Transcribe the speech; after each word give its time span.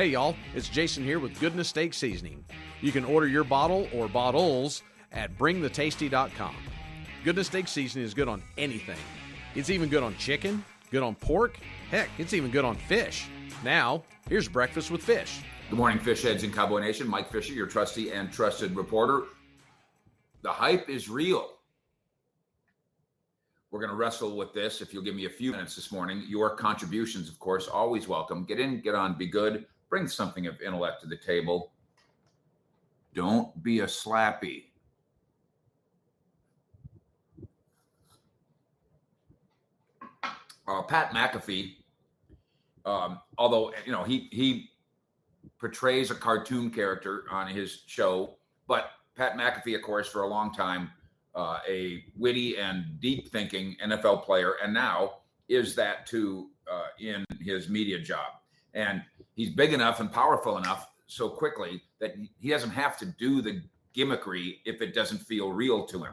Hey 0.00 0.06
y'all, 0.06 0.34
it's 0.54 0.70
Jason 0.70 1.04
here 1.04 1.18
with 1.18 1.38
Goodness 1.40 1.68
Steak 1.68 1.92
Seasoning. 1.92 2.42
You 2.80 2.90
can 2.90 3.04
order 3.04 3.26
your 3.26 3.44
bottle 3.44 3.86
or 3.92 4.08
bottles 4.08 4.82
at 5.12 5.36
bringthetasty.com. 5.36 6.56
Goodness 7.22 7.48
Steak 7.48 7.68
Seasoning 7.68 8.06
is 8.06 8.14
good 8.14 8.26
on 8.26 8.42
anything. 8.56 8.96
It's 9.54 9.68
even 9.68 9.90
good 9.90 10.02
on 10.02 10.16
chicken, 10.16 10.64
good 10.90 11.02
on 11.02 11.16
pork, 11.16 11.58
heck, 11.90 12.08
it's 12.16 12.32
even 12.32 12.50
good 12.50 12.64
on 12.64 12.76
fish. 12.76 13.28
Now, 13.62 14.02
here's 14.26 14.48
breakfast 14.48 14.90
with 14.90 15.02
fish. 15.02 15.42
Good 15.68 15.76
morning, 15.76 15.98
fish 15.98 16.22
heads 16.22 16.44
in 16.44 16.50
Cowboy 16.50 16.80
Nation. 16.80 17.06
Mike 17.06 17.30
Fisher, 17.30 17.52
your 17.52 17.66
trusty 17.66 18.10
and 18.10 18.32
trusted 18.32 18.74
reporter. 18.74 19.24
The 20.40 20.50
hype 20.50 20.88
is 20.88 21.10
real. 21.10 21.46
We're 23.70 23.80
going 23.80 23.90
to 23.90 23.96
wrestle 23.96 24.34
with 24.34 24.54
this. 24.54 24.80
If 24.80 24.94
you'll 24.94 25.04
give 25.04 25.14
me 25.14 25.26
a 25.26 25.30
few 25.30 25.50
minutes 25.50 25.76
this 25.76 25.92
morning, 25.92 26.24
your 26.26 26.56
contributions, 26.56 27.28
of 27.28 27.38
course, 27.38 27.68
always 27.68 28.08
welcome. 28.08 28.44
Get 28.44 28.58
in, 28.58 28.80
get 28.80 28.94
on, 28.94 29.18
be 29.18 29.26
good, 29.26 29.66
bring 29.90 30.06
something 30.08 30.46
of 30.46 30.60
intellect 30.62 31.02
to 31.02 31.08
the 31.08 31.16
table. 31.16 31.72
Don't 33.12 33.62
be 33.62 33.80
a 33.80 33.86
slappy. 33.86 34.64
Uh, 40.66 40.82
Pat 40.82 41.12
McAfee, 41.12 41.74
um, 42.86 43.18
although 43.36 43.72
you 43.84 43.90
know 43.90 44.04
he 44.04 44.28
he 44.30 44.70
portrays 45.58 46.12
a 46.12 46.14
cartoon 46.14 46.70
character 46.70 47.24
on 47.28 47.48
his 47.48 47.82
show, 47.86 48.36
but 48.68 48.92
Pat 49.16 49.36
McAfee, 49.36 49.74
of 49.74 49.82
course, 49.82 50.08
for 50.08 50.22
a 50.22 50.28
long 50.28 50.54
time, 50.54 50.92
uh, 51.34 51.58
a 51.68 52.04
witty 52.16 52.56
and 52.56 53.00
deep 53.00 53.32
thinking 53.32 53.76
NFL 53.84 54.24
player, 54.24 54.54
and 54.62 54.72
now 54.72 55.14
is 55.48 55.74
that 55.74 56.06
too 56.06 56.50
uh, 56.70 56.86
in 57.00 57.24
his 57.40 57.68
media 57.68 57.98
job. 57.98 58.34
And 58.72 59.02
he's 59.40 59.48
big 59.48 59.72
enough 59.72 60.00
and 60.00 60.12
powerful 60.12 60.58
enough 60.58 60.88
so 61.06 61.26
quickly 61.26 61.80
that 61.98 62.14
he 62.38 62.50
doesn't 62.50 62.68
have 62.68 62.98
to 62.98 63.06
do 63.06 63.40
the 63.40 63.62
gimmickry 63.96 64.58
if 64.66 64.82
it 64.82 64.92
doesn't 64.94 65.16
feel 65.16 65.50
real 65.50 65.86
to 65.86 66.04
him. 66.04 66.12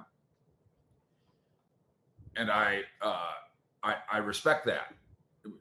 And 2.38 2.50
I, 2.50 2.84
uh, 3.02 3.32
I, 3.84 3.96
I 4.10 4.18
respect 4.20 4.66
that. 4.68 4.94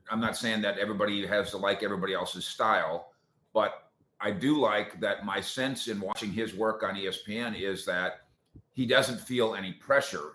I'm 0.08 0.20
not 0.20 0.36
saying 0.36 0.62
that 0.62 0.78
everybody 0.78 1.26
has 1.26 1.50
to 1.50 1.56
like 1.56 1.82
everybody 1.82 2.14
else's 2.14 2.44
style, 2.44 3.08
but 3.52 3.90
I 4.20 4.30
do 4.30 4.60
like 4.60 5.00
that 5.00 5.24
my 5.24 5.40
sense 5.40 5.88
in 5.88 5.98
watching 5.98 6.30
his 6.30 6.54
work 6.54 6.84
on 6.84 6.94
ESPN 6.94 7.60
is 7.60 7.84
that 7.86 8.28
he 8.74 8.86
doesn't 8.86 9.18
feel 9.18 9.56
any 9.56 9.72
pressure 9.72 10.34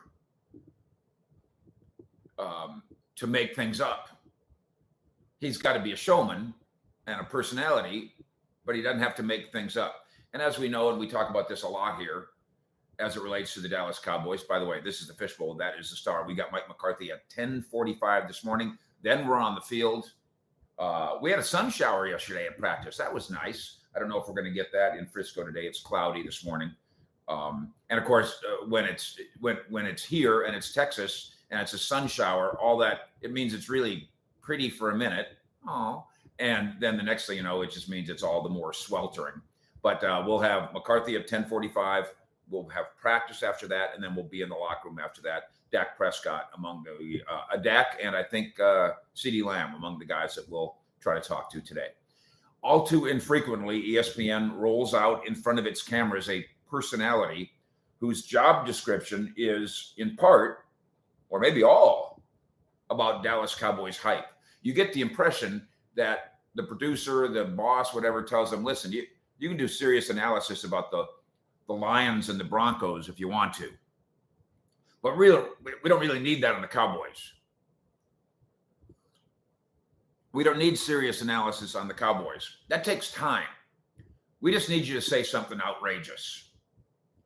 um, 2.38 2.84
to 3.16 3.26
make 3.26 3.56
things 3.56 3.80
up. 3.80 4.10
He's 5.40 5.58
got 5.58 5.74
to 5.74 5.80
be 5.80 5.94
a 5.94 5.96
showman 5.96 6.54
and 7.12 7.22
a 7.22 7.24
personality, 7.24 8.14
but 8.66 8.76
he 8.76 8.82
doesn't 8.82 9.02
have 9.02 9.16
to 9.16 9.24
make 9.24 9.52
things 9.52 9.78
up. 9.78 10.06
And 10.34 10.42
as 10.42 10.58
we 10.58 10.70
know, 10.70 10.90
and 10.90 11.00
we 11.00 11.08
talk 11.08 11.30
about 11.30 11.50
this 11.50 11.64
a 11.64 11.68
lot 11.68 12.00
here, 12.00 12.28
as 13.00 13.18
it 13.18 13.24
relates 13.24 13.54
to 13.54 13.60
the 13.60 13.68
Dallas 13.68 14.00
Cowboys. 14.00 14.44
By 14.44 14.60
the 14.60 14.66
way, 14.66 14.80
this 14.80 15.02
is 15.02 15.08
the 15.08 15.14
fishbowl. 15.14 15.56
That 15.56 15.74
is 15.80 15.90
the 15.90 15.96
star. 15.96 16.26
We 16.26 16.36
got 16.36 16.52
Mike 16.52 16.68
McCarthy 16.68 17.12
at 17.12 17.28
10:45 17.30 18.28
this 18.28 18.44
morning. 18.44 18.78
Then 19.02 19.28
we're 19.28 19.38
on 19.38 19.56
the 19.56 19.62
field. 19.62 20.12
Uh, 20.78 21.18
we 21.22 21.30
had 21.30 21.40
a 21.40 21.44
sun 21.44 21.70
shower 21.70 22.08
yesterday 22.08 22.48
at 22.48 22.58
practice. 22.58 22.98
That 22.98 23.14
was 23.14 23.30
nice. 23.30 23.80
I 23.96 24.00
don't 24.00 24.08
know 24.08 24.20
if 24.20 24.28
we're 24.28 24.36
going 24.36 24.46
to 24.46 24.52
get 24.52 24.72
that 24.72 24.96
in 24.96 25.06
Frisco 25.08 25.44
today. 25.44 25.66
It's 25.66 25.82
cloudy 25.82 26.24
this 26.24 26.46
morning. 26.46 26.72
Um, 27.28 27.74
and 27.90 28.00
of 28.00 28.06
course, 28.06 28.42
uh, 28.48 28.68
when 28.68 28.86
it's 28.86 29.20
when 29.40 29.58
when 29.70 29.86
it's 29.86 30.04
here 30.04 30.44
and 30.44 30.56
it's 30.56 30.74
Texas 30.74 31.36
and 31.50 31.60
it's 31.60 31.74
a 31.74 31.78
sun 31.78 32.08
shower, 32.08 32.58
all 32.60 32.78
that 32.78 33.10
it 33.22 33.32
means 33.32 33.54
it's 33.54 33.70
really 33.70 34.10
pretty 34.42 34.70
for 34.70 34.92
a 34.92 34.96
minute. 34.96 35.38
Oh, 35.68 36.06
and 36.42 36.74
then 36.80 36.98
the 36.98 37.04
next 37.04 37.28
thing 37.28 37.38
you 37.38 37.44
know, 37.44 37.62
it 37.62 37.72
just 37.72 37.88
means 37.88 38.10
it's 38.10 38.24
all 38.24 38.42
the 38.42 38.50
more 38.50 38.74
sweltering. 38.74 39.40
But 39.84 40.04
uh, 40.04 40.24
we'll 40.26 40.40
have 40.40 40.74
McCarthy 40.74 41.16
at 41.16 41.30
10:45. 41.30 42.08
We'll 42.50 42.68
have 42.70 42.98
practice 43.00 43.44
after 43.44 43.68
that, 43.68 43.92
and 43.96 44.04
then 44.04 44.16
we'll 44.16 44.26
be 44.28 44.42
in 44.42 44.50
the 44.50 44.56
locker 44.56 44.90
room 44.90 45.00
after 45.00 45.22
that. 45.22 45.52
Dak 45.72 45.96
Prescott 45.96 46.50
among 46.58 46.84
the 46.84 47.22
uh, 47.32 47.56
Dak 47.58 47.98
and 48.04 48.16
I 48.16 48.24
think 48.24 48.60
uh, 48.60 48.92
CeeDee 49.16 49.46
Lamb 49.46 49.76
among 49.76 50.00
the 50.00 50.06
guys 50.06 50.36
that 50.36 50.50
we'll 50.50 50.76
try 51.00 51.16
to 51.16 51.26
talk 51.26 51.50
to 51.52 51.62
today. 51.62 51.90
All 52.62 52.86
too 52.86 53.06
infrequently, 53.06 53.82
ESPN 53.84 54.58
rolls 54.58 54.94
out 54.94 55.26
in 55.28 55.34
front 55.34 55.60
of 55.60 55.66
its 55.66 55.82
cameras 55.82 56.30
a 56.30 56.46
personality 56.70 57.52
whose 58.00 58.26
job 58.26 58.66
description 58.66 59.34
is 59.38 59.94
in 59.98 60.16
part, 60.16 60.66
or 61.30 61.40
maybe 61.40 61.64
all, 61.64 62.22
about 62.90 63.24
Dallas 63.24 63.56
Cowboys 63.56 63.98
hype. 63.98 64.26
You 64.62 64.74
get 64.74 64.92
the 64.94 65.02
impression 65.02 65.68
that 65.96 66.36
the 66.56 66.64
producer, 66.64 67.28
the 67.28 67.46
boss, 67.46 67.94
whatever, 67.94 68.24
tells 68.24 68.52
them, 68.52 68.64
listen, 68.64 68.92
you, 68.92 69.06
you 69.40 69.48
can 69.48 69.58
do 69.58 69.68
serious 69.68 70.10
analysis 70.10 70.64
about 70.64 70.92
the, 70.92 71.06
the 71.68 71.74
Lions 71.74 72.30
and 72.30 72.40
the 72.40 72.44
Broncos 72.44 73.10
if 73.10 73.20
you 73.20 73.28
want 73.28 73.54
to. 73.56 73.70
But 75.02 75.18
really, 75.18 75.44
we 75.84 75.90
don't 75.90 76.00
really 76.00 76.20
need 76.20 76.44
that 76.44 76.54
on 76.54 76.62
the 76.62 76.68
Cowboys. 76.68 77.34
We 80.34 80.44
don't 80.44 80.60
need 80.60 80.78
serious 80.78 81.22
analysis 81.22 81.76
on 81.76 81.88
the 81.88 81.94
Cowboys. 81.94 82.58
That 82.70 82.84
takes 82.84 83.12
time. 83.12 83.48
We 84.40 84.52
just 84.52 84.70
need 84.70 84.86
you 84.86 84.96
to 84.96 85.02
say 85.02 85.24
something 85.24 85.60
outrageous. 85.60 86.52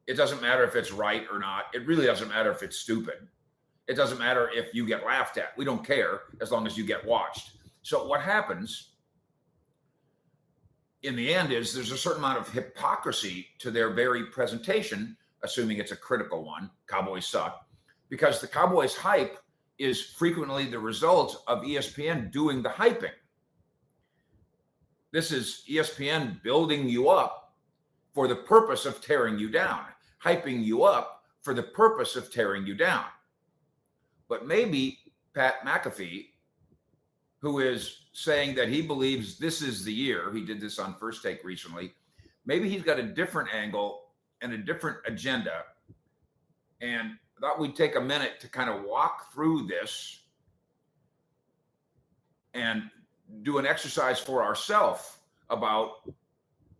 It 0.07 0.15
doesn't 0.15 0.41
matter 0.41 0.63
if 0.63 0.75
it's 0.75 0.91
right 0.91 1.25
or 1.31 1.39
not. 1.39 1.65
It 1.73 1.85
really 1.85 2.05
doesn't 2.05 2.29
matter 2.29 2.51
if 2.51 2.63
it's 2.63 2.77
stupid. 2.77 3.27
It 3.87 3.95
doesn't 3.95 4.19
matter 4.19 4.49
if 4.53 4.73
you 4.73 4.85
get 4.85 5.05
laughed 5.05 5.37
at. 5.37 5.57
We 5.57 5.65
don't 5.65 5.85
care 5.85 6.21
as 6.41 6.51
long 6.51 6.65
as 6.65 6.77
you 6.77 6.85
get 6.85 7.05
watched. 7.05 7.54
So, 7.85 8.07
what 8.07 8.21
happens 8.21 8.93
in 11.03 11.15
the 11.15 11.31
end 11.31 11.51
is 11.51 11.71
there's 11.71 11.91
a 11.91 11.97
certain 11.97 12.17
amount 12.17 12.39
of 12.39 12.51
hypocrisy 12.51 13.45
to 13.59 13.69
their 13.69 13.91
very 13.91 14.25
presentation, 14.25 15.15
assuming 15.43 15.77
it's 15.77 15.91
a 15.91 15.95
critical 15.95 16.43
one. 16.43 16.71
Cowboys 16.87 17.27
suck 17.27 17.67
because 18.09 18.41
the 18.41 18.47
Cowboys 18.47 18.95
hype 18.95 19.37
is 19.77 20.01
frequently 20.01 20.65
the 20.65 20.79
result 20.79 21.43
of 21.45 21.61
ESPN 21.61 22.31
doing 22.31 22.63
the 22.63 22.69
hyping. 22.69 23.13
This 25.11 25.31
is 25.31 25.63
ESPN 25.69 26.41
building 26.41 26.89
you 26.89 27.09
up 27.09 27.53
for 28.15 28.27
the 28.27 28.35
purpose 28.35 28.87
of 28.87 28.99
tearing 28.99 29.37
you 29.37 29.51
down, 29.51 29.85
hyping 30.23 30.63
you 30.63 30.85
up 30.85 31.21
for 31.43 31.53
the 31.53 31.61
purpose 31.61 32.15
of 32.15 32.33
tearing 32.33 32.65
you 32.65 32.73
down. 32.73 33.05
But 34.27 34.47
maybe 34.47 34.97
Pat 35.35 35.63
McAfee, 35.63 36.29
who 37.45 37.59
is 37.59 38.05
saying 38.11 38.55
that 38.55 38.69
he 38.69 38.81
believes 38.81 39.37
this 39.37 39.61
is 39.61 39.85
the 39.85 39.93
year, 39.93 40.33
he 40.33 40.43
did 40.43 40.59
this 40.59 40.79
on 40.79 40.95
First 40.95 41.21
Take 41.21 41.43
recently, 41.43 41.93
maybe 42.43 42.67
he's 42.67 42.81
got 42.81 42.97
a 42.97 43.03
different 43.03 43.53
angle 43.53 44.05
and 44.41 44.51
a 44.51 44.57
different 44.57 44.97
agenda. 45.05 45.61
And 46.81 47.11
I 47.37 47.41
thought 47.41 47.59
we'd 47.59 47.75
take 47.75 47.97
a 47.97 48.01
minute 48.01 48.39
to 48.39 48.47
kind 48.47 48.67
of 48.67 48.83
walk 48.83 49.31
through 49.31 49.67
this 49.67 50.21
and 52.55 52.89
do 53.43 53.59
an 53.59 53.67
exercise 53.67 54.19
for 54.19 54.43
ourselves 54.43 55.17
about 55.51 55.97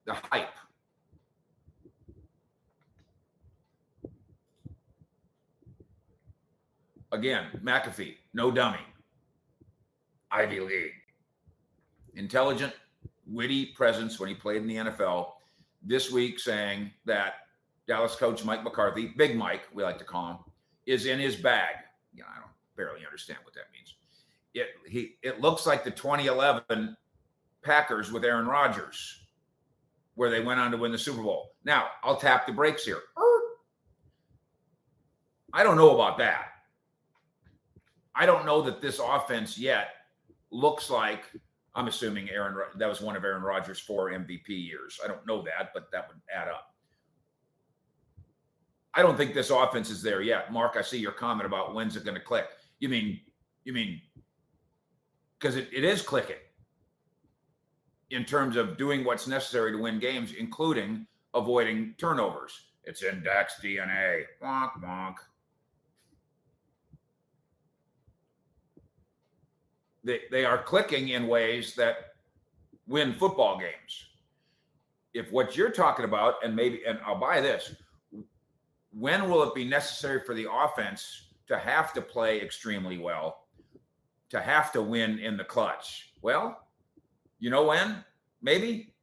the 0.05 0.15
hype. 0.31 0.49
Again, 7.11 7.45
McAfee, 7.63 8.15
no 8.33 8.49
dummy. 8.49 8.79
Ivy 10.35 10.59
League. 10.59 10.91
Intelligent, 12.15 12.73
witty 13.25 13.67
presence 13.67 14.19
when 14.19 14.27
he 14.27 14.35
played 14.35 14.61
in 14.61 14.67
the 14.67 14.75
NFL. 14.75 15.31
This 15.81 16.11
week 16.11 16.39
saying 16.39 16.91
that 17.05 17.35
Dallas 17.87 18.15
coach 18.15 18.43
Mike 18.43 18.63
McCarthy, 18.63 19.13
Big 19.17 19.37
Mike, 19.37 19.61
we 19.73 19.83
like 19.83 19.97
to 19.99 20.03
call 20.03 20.31
him, 20.31 20.37
is 20.85 21.05
in 21.05 21.19
his 21.19 21.37
bag. 21.37 21.75
You 22.13 22.23
know, 22.23 22.27
I 22.35 22.39
don't 22.39 22.51
barely 22.75 23.05
understand 23.05 23.39
what 23.43 23.53
that 23.53 23.65
means. 23.73 23.95
It 24.53 24.67
he 24.89 25.15
it 25.21 25.39
looks 25.41 25.65
like 25.65 25.83
the 25.83 25.91
2011 25.91 26.97
Packers 27.61 28.11
with 28.11 28.25
Aaron 28.25 28.45
Rodgers, 28.45 29.25
where 30.15 30.29
they 30.29 30.41
went 30.41 30.59
on 30.59 30.71
to 30.71 30.77
win 30.77 30.91
the 30.91 30.97
Super 30.97 31.21
Bowl. 31.21 31.51
Now, 31.63 31.87
I'll 32.03 32.17
tap 32.17 32.45
the 32.45 32.53
brakes 32.53 32.83
here. 32.83 33.01
Er, 33.17 33.41
I 35.53 35.63
don't 35.63 35.77
know 35.77 35.93
about 35.93 36.17
that. 36.17 36.47
I 38.13 38.25
don't 38.25 38.45
know 38.45 38.61
that 38.61 38.81
this 38.81 38.99
offense 38.99 39.57
yet 39.57 39.94
looks 40.55 40.89
like 40.89 41.25
I'm 41.75 41.87
assuming 41.87 42.29
Aaron 42.29 42.55
that 42.77 42.87
was 42.87 43.01
one 43.01 43.15
of 43.15 43.23
Aaron 43.23 43.43
Rodgers' 43.43 43.79
four 43.79 44.11
MVP 44.11 44.47
years. 44.47 44.99
I 45.03 45.07
don't 45.07 45.25
know 45.27 45.41
that, 45.43 45.71
but 45.73 45.91
that 45.91 46.07
would 46.07 46.21
add 46.33 46.47
up. 46.47 46.73
I 48.93 49.01
don't 49.01 49.17
think 49.17 49.33
this 49.33 49.49
offense 49.49 49.89
is 49.89 50.01
there 50.01 50.21
yet. 50.21 50.53
Mark, 50.53 50.75
I 50.77 50.81
see 50.81 50.97
your 50.97 51.11
comment 51.11 51.45
about 51.45 51.75
when's 51.75 51.97
it 51.97 52.05
going 52.05 52.15
to 52.15 52.23
click. 52.23 52.45
You 52.79 52.87
mean, 52.87 53.19
you 53.65 53.73
mean, 53.73 54.01
because 55.37 55.57
it, 55.57 55.67
it 55.73 55.83
is 55.83 56.01
clicking 56.01 56.37
in 58.11 58.23
terms 58.23 58.55
of 58.55 58.77
doing 58.77 59.03
what's 59.03 59.27
necessary 59.27 59.73
to 59.73 59.77
win 59.77 59.99
games, 59.99 60.31
including 60.39 61.05
avoiding 61.33 61.93
turnovers. 61.97 62.53
It's 62.85 63.03
in 63.03 63.21
Dak's 63.21 63.55
DNA. 63.61 64.23
Wonk, 64.41 64.81
wonk. 64.81 65.15
They, 70.05 70.21
they 70.29 70.45
are 70.45 70.61
clicking 70.61 71.09
in 71.09 71.27
ways 71.27 71.73
that 71.75 72.13
win 72.87 73.13
football 73.13 73.57
games. 73.59 74.05
If 75.13 75.31
what 75.31 75.57
you're 75.57 75.71
talking 75.71 76.05
about, 76.05 76.35
and 76.43 76.55
maybe, 76.55 76.83
and 76.87 76.99
I'll 77.05 77.19
buy 77.19 77.41
this, 77.41 77.75
when 78.91 79.29
will 79.29 79.43
it 79.43 79.55
be 79.55 79.65
necessary 79.65 80.21
for 80.25 80.35
the 80.35 80.47
offense 80.49 81.29
to 81.47 81.57
have 81.57 81.91
to 81.93 82.01
play 82.01 82.39
extremely 82.39 82.99
well, 82.99 83.47
to 84.29 84.39
have 84.39 84.71
to 84.73 84.81
win 84.81 85.19
in 85.19 85.37
the 85.37 85.43
clutch? 85.43 86.13
Well, 86.21 86.67
you 87.39 87.49
know 87.49 87.65
when? 87.65 88.03
Maybe 88.41 88.93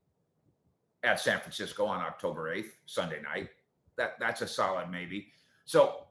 at 1.03 1.21
San 1.21 1.41
Francisco 1.41 1.85
on 1.85 2.01
October 2.01 2.55
8th, 2.55 2.71
Sunday 2.87 3.21
night. 3.23 3.49
That 3.97 4.13
that's 4.21 4.41
a 4.41 4.49
solid 4.49 4.91
maybe. 4.91 5.29
So 5.65 6.07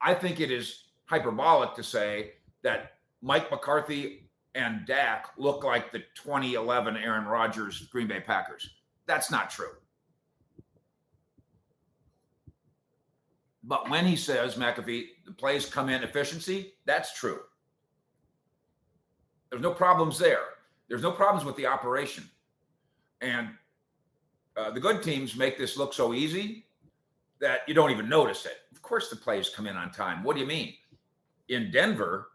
I 0.00 0.14
think 0.14 0.40
it 0.40 0.50
is 0.50 0.84
hyperbolic 1.06 1.74
to 1.74 1.82
say 1.82 2.32
that 2.62 2.92
Mike 3.22 3.50
McCarthy 3.50 4.25
and 4.56 4.86
Dak 4.86 5.26
look 5.36 5.62
like 5.62 5.92
the 5.92 5.98
2011 6.14 6.96
Aaron 6.96 7.26
Rodgers 7.26 7.86
Green 7.92 8.08
Bay 8.08 8.20
Packers. 8.20 8.70
That's 9.06 9.30
not 9.30 9.50
true. 9.50 9.74
But 13.62 13.90
when 13.90 14.06
he 14.06 14.16
says, 14.16 14.54
McAfee, 14.54 15.08
the 15.26 15.32
plays 15.32 15.66
come 15.66 15.88
in 15.88 16.02
efficiency, 16.02 16.74
that's 16.86 17.18
true. 17.18 17.40
There's 19.50 19.62
no 19.62 19.72
problems 19.72 20.18
there. 20.18 20.44
There's 20.88 21.02
no 21.02 21.12
problems 21.12 21.44
with 21.44 21.56
the 21.56 21.66
operation. 21.66 22.24
And 23.20 23.50
uh, 24.56 24.70
the 24.70 24.80
good 24.80 25.02
teams 25.02 25.36
make 25.36 25.58
this 25.58 25.76
look 25.76 25.92
so 25.92 26.14
easy 26.14 26.66
that 27.40 27.60
you 27.68 27.74
don't 27.74 27.90
even 27.90 28.08
notice 28.08 28.46
it. 28.46 28.58
Of 28.72 28.80
course, 28.82 29.10
the 29.10 29.16
plays 29.16 29.50
come 29.50 29.66
in 29.66 29.76
on 29.76 29.90
time. 29.90 30.22
What 30.22 30.34
do 30.34 30.40
you 30.40 30.46
mean? 30.46 30.74
In 31.48 31.70
Denver, 31.70 32.28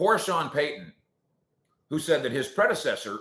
poor 0.00 0.18
Sean 0.18 0.48
Payton, 0.48 0.94
who 1.90 1.98
said 1.98 2.22
that 2.22 2.32
his 2.32 2.48
predecessor 2.48 3.18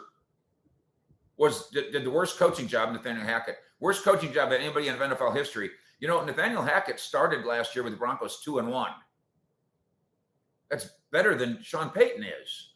was 1.35 1.69
did, 1.71 1.91
did 1.91 2.05
the 2.05 2.09
worst 2.09 2.39
coaching 2.39 2.69
job, 2.69 2.93
Nathaniel 2.93 3.25
Hackett, 3.25 3.57
worst 3.81 4.05
coaching 4.05 4.31
job 4.31 4.49
that 4.49 4.61
anybody 4.61 4.87
in 4.87 4.95
NFL 4.95 5.35
history. 5.35 5.71
You 5.99 6.07
know, 6.07 6.23
Nathaniel 6.23 6.61
Hackett 6.61 6.97
started 6.97 7.45
last 7.45 7.75
year 7.75 7.83
with 7.83 7.91
the 7.91 7.99
Broncos 7.99 8.41
two 8.45 8.59
and 8.59 8.69
one. 8.69 8.91
That's 10.71 10.87
better 11.11 11.35
than 11.35 11.61
Sean 11.61 11.89
Payton 11.89 12.23
is. 12.23 12.69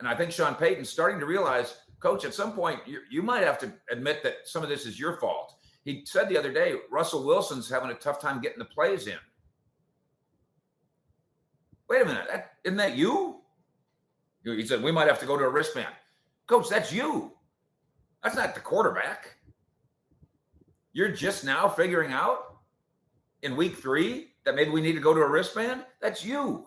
And 0.00 0.08
I 0.08 0.16
think 0.16 0.32
Sean 0.32 0.56
Payton's 0.56 0.90
starting 0.90 1.20
to 1.20 1.26
realize, 1.26 1.76
coach, 2.00 2.24
at 2.24 2.34
some 2.34 2.54
point, 2.54 2.80
you, 2.86 3.02
you 3.08 3.22
might 3.22 3.44
have 3.44 3.58
to 3.60 3.72
admit 3.92 4.24
that 4.24 4.48
some 4.48 4.64
of 4.64 4.68
this 4.68 4.84
is 4.84 4.98
your 4.98 5.16
fault. 5.20 5.54
He 5.84 6.02
said 6.06 6.28
the 6.28 6.38
other 6.38 6.52
day, 6.52 6.74
Russell 6.90 7.24
Wilson's 7.24 7.70
having 7.70 7.90
a 7.90 7.94
tough 7.94 8.20
time 8.20 8.40
getting 8.40 8.58
the 8.58 8.64
plays 8.64 9.06
in. 9.06 9.18
Wait 11.92 12.00
a 12.00 12.04
minute, 12.06 12.26
that, 12.30 12.52
isn't 12.64 12.78
that 12.78 12.96
you? 12.96 13.42
He 14.44 14.66
said, 14.66 14.82
we 14.82 14.90
might 14.90 15.08
have 15.08 15.20
to 15.20 15.26
go 15.26 15.36
to 15.36 15.44
a 15.44 15.48
wristband. 15.50 15.92
Coach, 16.46 16.70
that's 16.70 16.90
you. 16.90 17.32
That's 18.24 18.34
not 18.34 18.54
the 18.54 18.62
quarterback. 18.62 19.36
You're 20.94 21.10
just 21.10 21.44
now 21.44 21.68
figuring 21.68 22.10
out 22.10 22.56
in 23.42 23.58
week 23.58 23.76
three 23.76 24.28
that 24.46 24.54
maybe 24.54 24.70
we 24.70 24.80
need 24.80 24.94
to 24.94 25.00
go 25.00 25.12
to 25.12 25.20
a 25.20 25.28
wristband? 25.28 25.84
That's 26.00 26.24
you. 26.24 26.66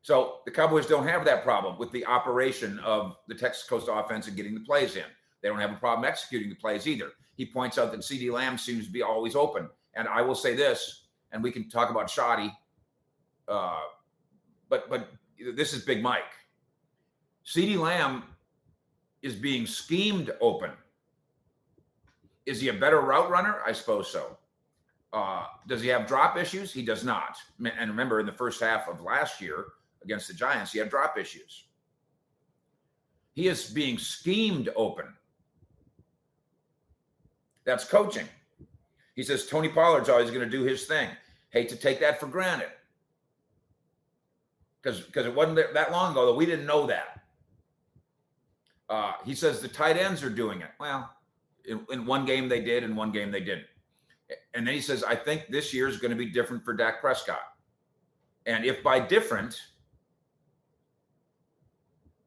So 0.00 0.38
the 0.46 0.50
Cowboys 0.50 0.86
don't 0.86 1.06
have 1.06 1.26
that 1.26 1.44
problem 1.44 1.76
with 1.76 1.92
the 1.92 2.06
operation 2.06 2.78
of 2.78 3.16
the 3.26 3.34
Texas 3.34 3.68
Coast 3.68 3.88
offense 3.92 4.28
and 4.28 4.34
getting 4.34 4.54
the 4.54 4.60
plays 4.60 4.96
in. 4.96 5.04
They 5.42 5.50
don't 5.50 5.60
have 5.60 5.72
a 5.72 5.76
problem 5.76 6.08
executing 6.08 6.48
the 6.48 6.56
plays 6.56 6.86
either. 6.86 7.10
He 7.34 7.44
points 7.44 7.76
out 7.76 7.92
that 7.92 8.00
CeeDee 8.00 8.32
Lamb 8.32 8.56
seems 8.56 8.86
to 8.86 8.90
be 8.90 9.02
always 9.02 9.36
open. 9.36 9.68
And 9.92 10.08
I 10.08 10.22
will 10.22 10.34
say 10.34 10.56
this, 10.56 11.08
and 11.32 11.42
we 11.42 11.52
can 11.52 11.68
talk 11.68 11.90
about 11.90 12.08
Schotty, 12.08 12.50
uh, 13.48 13.80
but 14.68 14.88
but 14.88 15.08
this 15.54 15.72
is 15.72 15.84
Big 15.84 16.02
Mike. 16.02 16.22
CeeDee 17.46 17.78
Lamb 17.78 18.24
is 19.22 19.34
being 19.34 19.66
schemed 19.66 20.30
open. 20.40 20.70
Is 22.46 22.60
he 22.60 22.68
a 22.68 22.72
better 22.72 23.00
route 23.00 23.30
runner? 23.30 23.60
I 23.66 23.72
suppose 23.72 24.10
so. 24.10 24.36
Uh, 25.12 25.44
does 25.66 25.80
he 25.80 25.88
have 25.88 26.06
drop 26.06 26.36
issues? 26.36 26.72
He 26.72 26.82
does 26.82 27.04
not. 27.04 27.38
And 27.58 27.90
remember, 27.90 28.20
in 28.20 28.26
the 28.26 28.32
first 28.32 28.60
half 28.60 28.88
of 28.88 29.00
last 29.00 29.40
year, 29.40 29.66
against 30.02 30.28
the 30.28 30.34
Giants, 30.34 30.72
he 30.72 30.78
had 30.78 30.90
drop 30.90 31.18
issues. 31.18 31.64
He 33.32 33.48
is 33.48 33.70
being 33.70 33.98
schemed 33.98 34.68
open. 34.76 35.06
That's 37.64 37.84
coaching. 37.84 38.26
He 39.14 39.22
says 39.22 39.46
Tony 39.46 39.68
Pollard's 39.68 40.08
always 40.08 40.30
going 40.30 40.48
to 40.48 40.50
do 40.50 40.64
his 40.64 40.86
thing. 40.86 41.08
Hate 41.50 41.68
to 41.70 41.76
take 41.76 42.00
that 42.00 42.20
for 42.20 42.26
granted. 42.26 42.68
Because 44.82 45.00
because 45.00 45.26
it 45.26 45.34
wasn't 45.34 45.74
that 45.74 45.92
long 45.92 46.12
ago 46.12 46.26
that 46.26 46.34
we 46.34 46.46
didn't 46.46 46.66
know 46.66 46.86
that. 46.86 47.20
Uh, 48.88 49.12
he 49.24 49.34
says 49.34 49.60
the 49.60 49.68
tight 49.68 49.96
ends 49.96 50.22
are 50.22 50.30
doing 50.30 50.60
it. 50.60 50.70
Well, 50.80 51.10
in, 51.64 51.80
in 51.90 52.06
one 52.06 52.24
game 52.24 52.48
they 52.48 52.60
did, 52.60 52.82
in 52.82 52.96
one 52.96 53.12
game 53.12 53.30
they 53.30 53.40
didn't. 53.40 53.66
And 54.54 54.66
then 54.66 54.74
he 54.74 54.80
says, 54.80 55.04
I 55.04 55.14
think 55.14 55.46
this 55.48 55.72
year 55.72 55.88
is 55.88 55.98
going 55.98 56.10
to 56.10 56.16
be 56.16 56.26
different 56.26 56.64
for 56.64 56.74
Dak 56.74 57.00
Prescott. 57.00 57.40
And 58.46 58.64
if 58.64 58.82
by 58.82 58.98
different, 59.00 59.60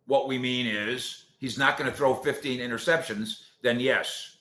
what 0.05 0.27
we 0.27 0.37
mean 0.37 0.67
is 0.67 1.25
he's 1.39 1.57
not 1.57 1.77
going 1.77 1.89
to 1.89 1.95
throw 1.95 2.13
15 2.13 2.59
interceptions, 2.59 3.41
then 3.61 3.79
yes, 3.79 4.37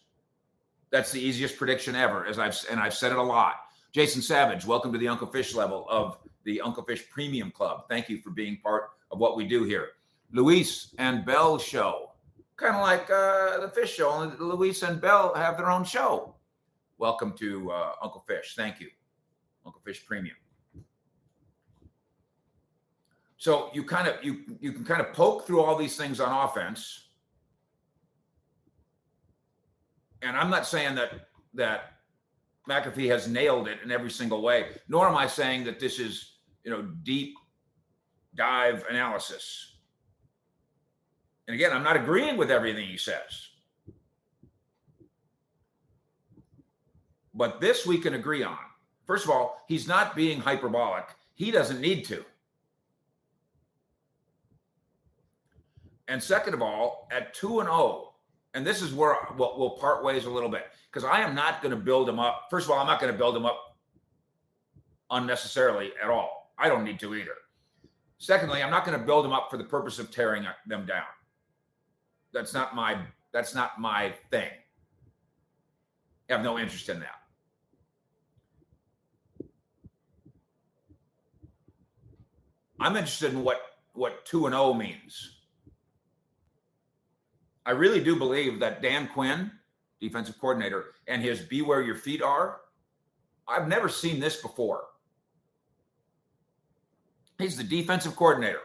that's 0.91 1.13
the 1.13 1.21
easiest 1.21 1.57
prediction 1.57 1.95
ever. 1.95 2.27
As 2.27 2.39
I've 2.39 2.57
and 2.71 2.81
I've 2.81 2.95
said 2.95 3.13
it 3.13 3.19
a 3.19 3.23
lot. 3.23 3.55
Jason 3.93 4.23
Savage, 4.23 4.65
welcome 4.65 4.93
to 4.93 4.99
the 4.99 5.09
Uncle 5.09 5.27
Fish 5.27 5.55
level 5.55 5.87
of 5.89 6.19
the 6.45 6.61
Uncle 6.61 6.83
Fish 6.83 7.09
Premium 7.11 7.51
Club. 7.51 7.85
Thank 7.89 8.09
you 8.09 8.19
for 8.19 8.31
being 8.31 8.59
part 8.59 8.91
of 9.11 9.19
what 9.19 9.37
we 9.37 9.47
do 9.47 9.65
here. 9.65 9.89
Luis 10.33 10.95
and 10.99 11.25
Bell 11.25 11.59
show, 11.59 12.13
kind 12.57 12.77
of 12.77 12.83
like 12.83 13.11
uh, 13.11 13.61
the 13.61 13.69
Fish 13.69 13.95
show. 13.95 14.11
Only 14.11 14.37
Luis 14.39 14.83
and 14.83 15.01
Bell 15.01 15.35
have 15.35 15.57
their 15.57 15.71
own 15.71 15.85
show. 15.85 16.35
Welcome 16.99 17.33
to 17.39 17.71
uh, 17.73 17.93
Uncle 18.03 18.25
Fish. 18.27 18.55
Thank 18.57 18.81
you, 18.81 18.89
Uncle 19.67 19.83
Fish 19.85 20.05
Premium. 20.07 20.37
So 23.37 23.71
you 23.73 23.85
kind 23.85 24.07
of 24.07 24.23
you 24.23 24.41
you 24.61 24.73
can 24.73 24.85
kind 24.85 25.01
of 25.01 25.13
poke 25.13 25.47
through 25.47 25.63
all 25.63 25.77
these 25.77 25.97
things 25.97 26.21
on 26.21 26.49
offense. 26.49 27.09
And 30.23 30.37
I'm 30.37 30.51
not 30.51 30.67
saying 30.67 30.95
that 30.97 31.29
that 31.55 32.00
McAfee 32.69 33.11
has 33.11 33.29
nailed 33.29 33.69
it 33.69 33.79
in 33.83 33.91
every 33.91 34.11
single 34.11 34.43
way, 34.43 34.67
nor 34.89 35.09
am 35.09 35.17
I 35.17 35.27
saying 35.27 35.65
that 35.65 35.81
this 35.81 35.99
is, 35.99 36.37
you 36.65 36.71
know, 36.71 36.83
deep 37.03 37.35
dive 38.35 38.85
analysis. 38.89 39.77
And 41.49 41.55
again, 41.55 41.73
I'm 41.73 41.83
not 41.83 41.97
agreeing 41.97 42.37
with 42.37 42.51
everything 42.51 42.87
he 42.87 42.97
says. 42.97 43.49
But 47.35 47.61
this 47.61 47.87
we 47.87 47.99
can 47.99 48.15
agree 48.15 48.43
on. 48.43 48.59
First 49.07 49.25
of 49.25 49.31
all, 49.31 49.65
he's 49.67 49.89
not 49.89 50.15
being 50.15 50.41
hyperbolic. 50.41 51.07
He 51.35 51.51
doesn't 51.51 51.81
need 51.81 52.05
to. 52.05 52.25
And 56.07 56.23
second 56.23 56.55
of 56.55 56.63
all, 56.63 57.09
at 57.11 57.35
2 57.35 57.61
and 57.61 57.69
0, 57.69 58.10
and 58.55 58.67
this 58.67 58.83
is 58.83 58.93
where 58.93 59.17
we'll, 59.37 59.59
we'll 59.59 59.71
part 59.71 60.05
ways 60.05 60.25
a 60.25 60.31
little 60.31 60.49
bit 60.49 60.67
because 60.91 61.05
I 61.05 61.21
am 61.21 61.35
not 61.35 61.63
going 61.63 61.71
to 61.71 61.77
build 61.77 62.09
him 62.09 62.19
up. 62.19 62.47
First 62.51 62.67
of 62.67 62.73
all, 62.73 62.79
I'm 62.79 62.87
not 62.87 63.01
going 63.01 63.13
to 63.13 63.19
build 63.19 63.37
him 63.37 63.47
up 63.47 63.77
unnecessarily 65.11 65.93
at 66.03 66.11
all. 66.11 66.53
I 66.59 66.69
don't 66.69 66.85
need 66.85 66.99
to 67.01 67.15
either. 67.15 67.35
Secondly, 68.19 68.63
I'm 68.63 68.71
not 68.71 68.85
going 68.85 68.99
to 68.99 69.05
build 69.05 69.25
them 69.25 69.33
up 69.33 69.51
for 69.51 69.57
the 69.57 69.65
purpose 69.65 69.99
of 69.99 70.11
tearing 70.11 70.45
them 70.67 70.85
down. 70.85 71.05
That's 72.33 72.53
not 72.53 72.75
my 72.75 72.99
that's 73.33 73.55
not 73.55 73.81
my 73.81 74.13
thing. 74.31 74.51
I 76.29 76.33
have 76.35 76.43
no 76.43 76.59
interest 76.59 76.89
in 76.89 77.01
that. 77.01 77.21
I'm 82.79 82.97
interested 82.97 83.33
in 83.33 83.43
what 83.43 83.61
what 83.95 84.25
2 84.27 84.47
and 84.47 84.55
0 84.55 84.75
means. 84.75 85.40
I 87.71 87.73
really 87.73 88.03
do 88.03 88.17
believe 88.17 88.59
that 88.59 88.83
Dan 88.83 89.07
Quinn, 89.07 89.49
defensive 90.01 90.41
coordinator, 90.41 90.87
and 91.07 91.23
his 91.23 91.39
be 91.39 91.63
where 91.63 91.81
your 91.83 91.95
feet 91.95 92.21
are, 92.21 92.63
I've 93.47 93.69
never 93.69 93.89
seen 93.89 94.19
this 94.19 94.43
before. 94.43 94.87
He's 97.39 97.57
the 97.57 97.63
defensive 97.63 98.17
coordinator. 98.17 98.63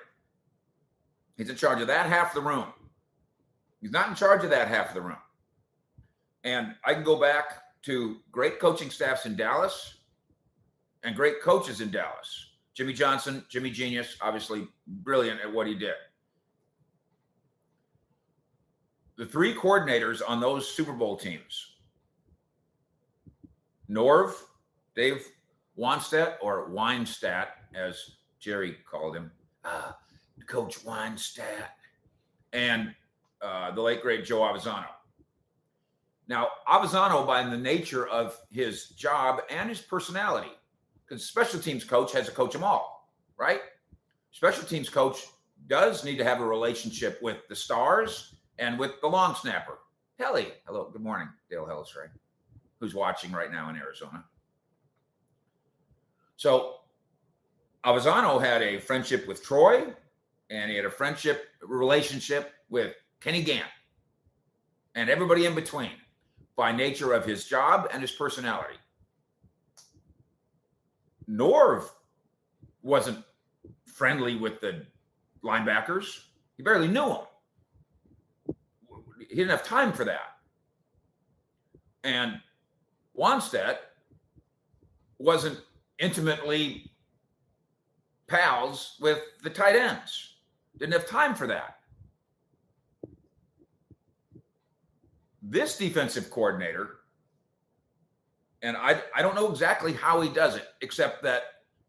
He's 1.38 1.52
in 1.52 1.56
charge 1.56 1.82
of 1.82 1.88
that 1.88 2.08
half 2.08 2.36
of 2.36 2.44
the 2.44 2.50
room. 2.50 2.66
He's 3.80 3.92
not 3.92 4.10
in 4.10 4.16
charge 4.16 4.44
of 4.44 4.50
that 4.50 4.70
half 4.70 4.88
of 4.88 4.96
the 4.96 5.04
room. 5.04 5.22
And 6.44 6.74
I 6.84 6.96
can 6.96 7.04
go 7.04 7.20
back 7.22 7.62
to 7.84 8.18
great 8.32 8.60
coaching 8.60 8.90
staffs 8.90 9.28
in 9.28 9.36
Dallas 9.36 10.00
and 11.04 11.16
great 11.16 11.44
coaches 11.44 11.80
in 11.80 11.92
Dallas. 11.92 12.54
Jimmy 12.74 12.94
Johnson, 12.94 13.46
Jimmy 13.50 13.70
Genius, 13.70 14.18
obviously 14.20 14.68
brilliant 14.88 15.42
at 15.42 15.54
what 15.54 15.68
he 15.68 15.76
did. 15.76 15.94
The 19.18 19.26
three 19.26 19.54
coordinators 19.54 20.22
on 20.28 20.40
those 20.40 20.68
Super 20.70 20.94
Bowl 20.94 21.18
teams 21.18 21.76
Norv, 23.90 24.34
Dave 24.96 25.26
Wannstedt, 25.78 26.36
or 26.42 26.70
Weinstadt, 26.70 27.48
as 27.76 28.12
Jerry 28.40 28.78
called 28.90 29.16
him, 29.16 29.32
uh, 29.64 29.92
Coach 30.48 30.84
Weinstadt, 30.84 31.72
and 32.54 32.94
uh, 33.42 33.72
the 33.72 33.82
late 33.82 34.02
great 34.02 34.26
Joe 34.26 34.40
Avezzano. 34.42 34.88
Now, 36.28 36.48
Avezzano, 36.68 37.28
by 37.28 37.48
the 37.48 37.58
nature 37.58 38.08
of 38.08 38.40
his 38.50 38.90
job 38.90 39.42
and 39.50 39.70
his 39.70 39.82
personality, 39.82 40.52
because 41.08 41.26
special 41.26 41.60
teams 41.60 41.84
coach 41.84 42.12
has 42.14 42.26
to 42.26 42.32
coach 42.32 42.54
them 42.54 42.64
all, 42.64 43.12
right? 43.38 43.62
Special 44.32 44.64
teams 44.64 44.90
coach 44.90 45.28
does 45.68 46.04
need 46.04 46.18
to 46.18 46.24
have 46.24 46.42
a 46.42 46.46
relationship 46.46 47.22
with 47.22 47.38
the 47.48 47.56
stars 47.56 48.35
and 48.60 48.80
with 48.80 49.00
the 49.02 49.08
long 49.08 49.36
snapper. 49.36 49.80
Helly, 50.18 50.48
hello, 50.66 50.90
good 50.92 51.02
morning, 51.02 51.28
Dale 51.50 51.66
Hellisray, 51.66 52.08
who's 52.80 52.96
watching 52.96 53.32
right 53.32 53.52
now 53.52 53.70
in 53.70 53.76
Arizona. 53.76 54.24
So 56.38 56.76
Avezzano 57.86 58.42
had 58.42 58.62
a 58.62 58.80
friendship 58.80 59.28
with 59.28 59.44
Troy, 59.44 59.94
and 60.50 60.70
he 60.72 60.76
had 60.78 60.86
a 60.86 60.90
friendship 60.90 61.48
relationship 61.62 62.54
with 62.70 62.94
Kenny 63.20 63.44
Gant, 63.44 63.66
and 64.96 65.10
everybody 65.10 65.46
in 65.46 65.56
between 65.56 65.92
by 66.56 66.72
nature 66.72 67.14
of 67.14 67.26
his 67.26 67.46
job 67.46 67.90
and 67.92 68.02
his 68.02 68.12
personality. 68.12 68.76
Norv 71.30 71.90
wasn't 72.82 73.24
friendly 73.86 74.36
with 74.36 74.62
the 74.62 74.86
linebackers. 75.44 76.22
He 76.56 76.64
barely 76.64 76.88
knew 76.88 77.08
them. 77.08 77.26
He 79.20 79.36
didn't 79.36 79.52
have 79.52 79.66
time 79.66 79.92
for 79.92 80.06
that. 80.06 80.38
And 82.04 82.40
Wannstedt 83.18 83.78
wasn't 85.18 85.60
intimately 86.00 86.92
pals 88.28 88.96
with 89.00 89.20
the 89.44 89.50
tight 89.50 89.76
ends. 89.76 90.36
Didn't 90.78 90.94
have 90.94 91.08
time 91.08 91.36
for 91.36 91.48
that. 91.48 91.78
This 95.42 95.78
defensive 95.78 96.30
coordinator, 96.32 96.98
and 98.62 98.76
I, 98.76 99.02
I 99.16 99.22
don't 99.22 99.36
know 99.36 99.50
exactly 99.50 99.94
how 99.94 100.22
he 100.22 100.30
does 100.30 100.56
it, 100.56 100.68
except 100.82 101.22
that 101.24 101.44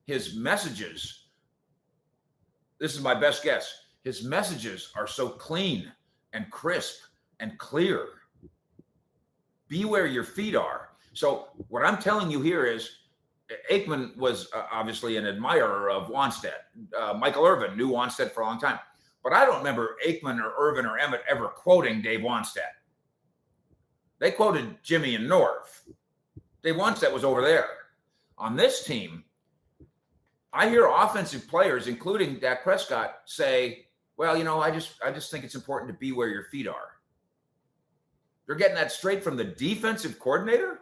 his 0.07 0.37
messages, 0.37 1.25
this 2.79 2.95
is 2.95 3.01
my 3.01 3.15
best 3.15 3.43
guess, 3.43 3.87
his 4.05 4.23
messages 4.23 4.93
are 4.95 5.07
so 5.07 5.29
clean 5.29 5.91
and 6.33 6.51
crisp 6.51 6.97
and 7.41 7.59
clear. 7.59 8.09
Be 9.69 9.85
where 9.85 10.07
your 10.07 10.25
feet 10.25 10.55
are. 10.55 10.91
So, 11.13 11.49
what 11.69 11.85
I'm 11.85 11.99
telling 11.99 12.31
you 12.31 12.41
here 12.41 12.67
is 12.67 12.91
Aikman 13.71 14.17
was 14.17 14.49
uh, 14.55 14.65
obviously 14.73 15.17
an 15.17 15.27
admirer 15.27 15.91
of 15.91 16.09
Wannstedt. 16.09 16.53
Uh, 16.99 17.15
Michael 17.15 17.45
Irvin 17.47 17.77
knew 17.77 17.91
Wannstedt 17.91 18.33
for 18.33 18.43
a 18.43 18.47
long 18.47 18.61
time. 18.61 18.79
But 19.23 19.33
I 19.33 19.45
don't 19.45 19.59
remember 19.59 19.97
Aikman 20.07 20.41
or 20.41 20.55
Irvin 20.59 20.87
or 20.87 20.99
Emmett 20.99 21.23
ever 21.29 21.49
quoting 21.49 22.01
Dave 22.01 22.21
Wannstedt. 22.21 22.77
They 24.19 24.31
quoted 24.31 24.77
Jimmy 24.83 25.15
and 25.15 25.29
Norv. 25.29 25.67
Dave 26.63 26.77
Wannstedt 26.77 27.13
was 27.13 27.25
over 27.25 27.43
there. 27.43 27.69
On 28.39 28.57
this 28.57 28.85
team, 28.85 29.25
I 30.53 30.69
hear 30.69 30.87
offensive 30.87 31.49
players, 31.49 31.87
including 31.87 32.39
Dak 32.39 32.63
Prescott, 32.63 33.17
say, 33.27 33.87
"Well, 34.17 34.37
you 34.37 34.45
know, 34.45 34.61
I 34.61 34.71
just 34.71 34.95
I 35.05 35.11
just 35.11 35.31
think 35.31 35.45
it's 35.45 35.55
important 35.55 35.93
to 35.93 35.99
be 35.99 36.13
where 36.13 36.29
your 36.29 36.45
feet 36.45 36.67
are." 36.67 36.96
They're 38.47 38.57
getting 38.57 38.77
that 38.77 38.93
straight 38.93 39.25
from 39.25 39.37
the 39.37 39.45
defensive 39.45 40.19
coordinator 40.19 40.81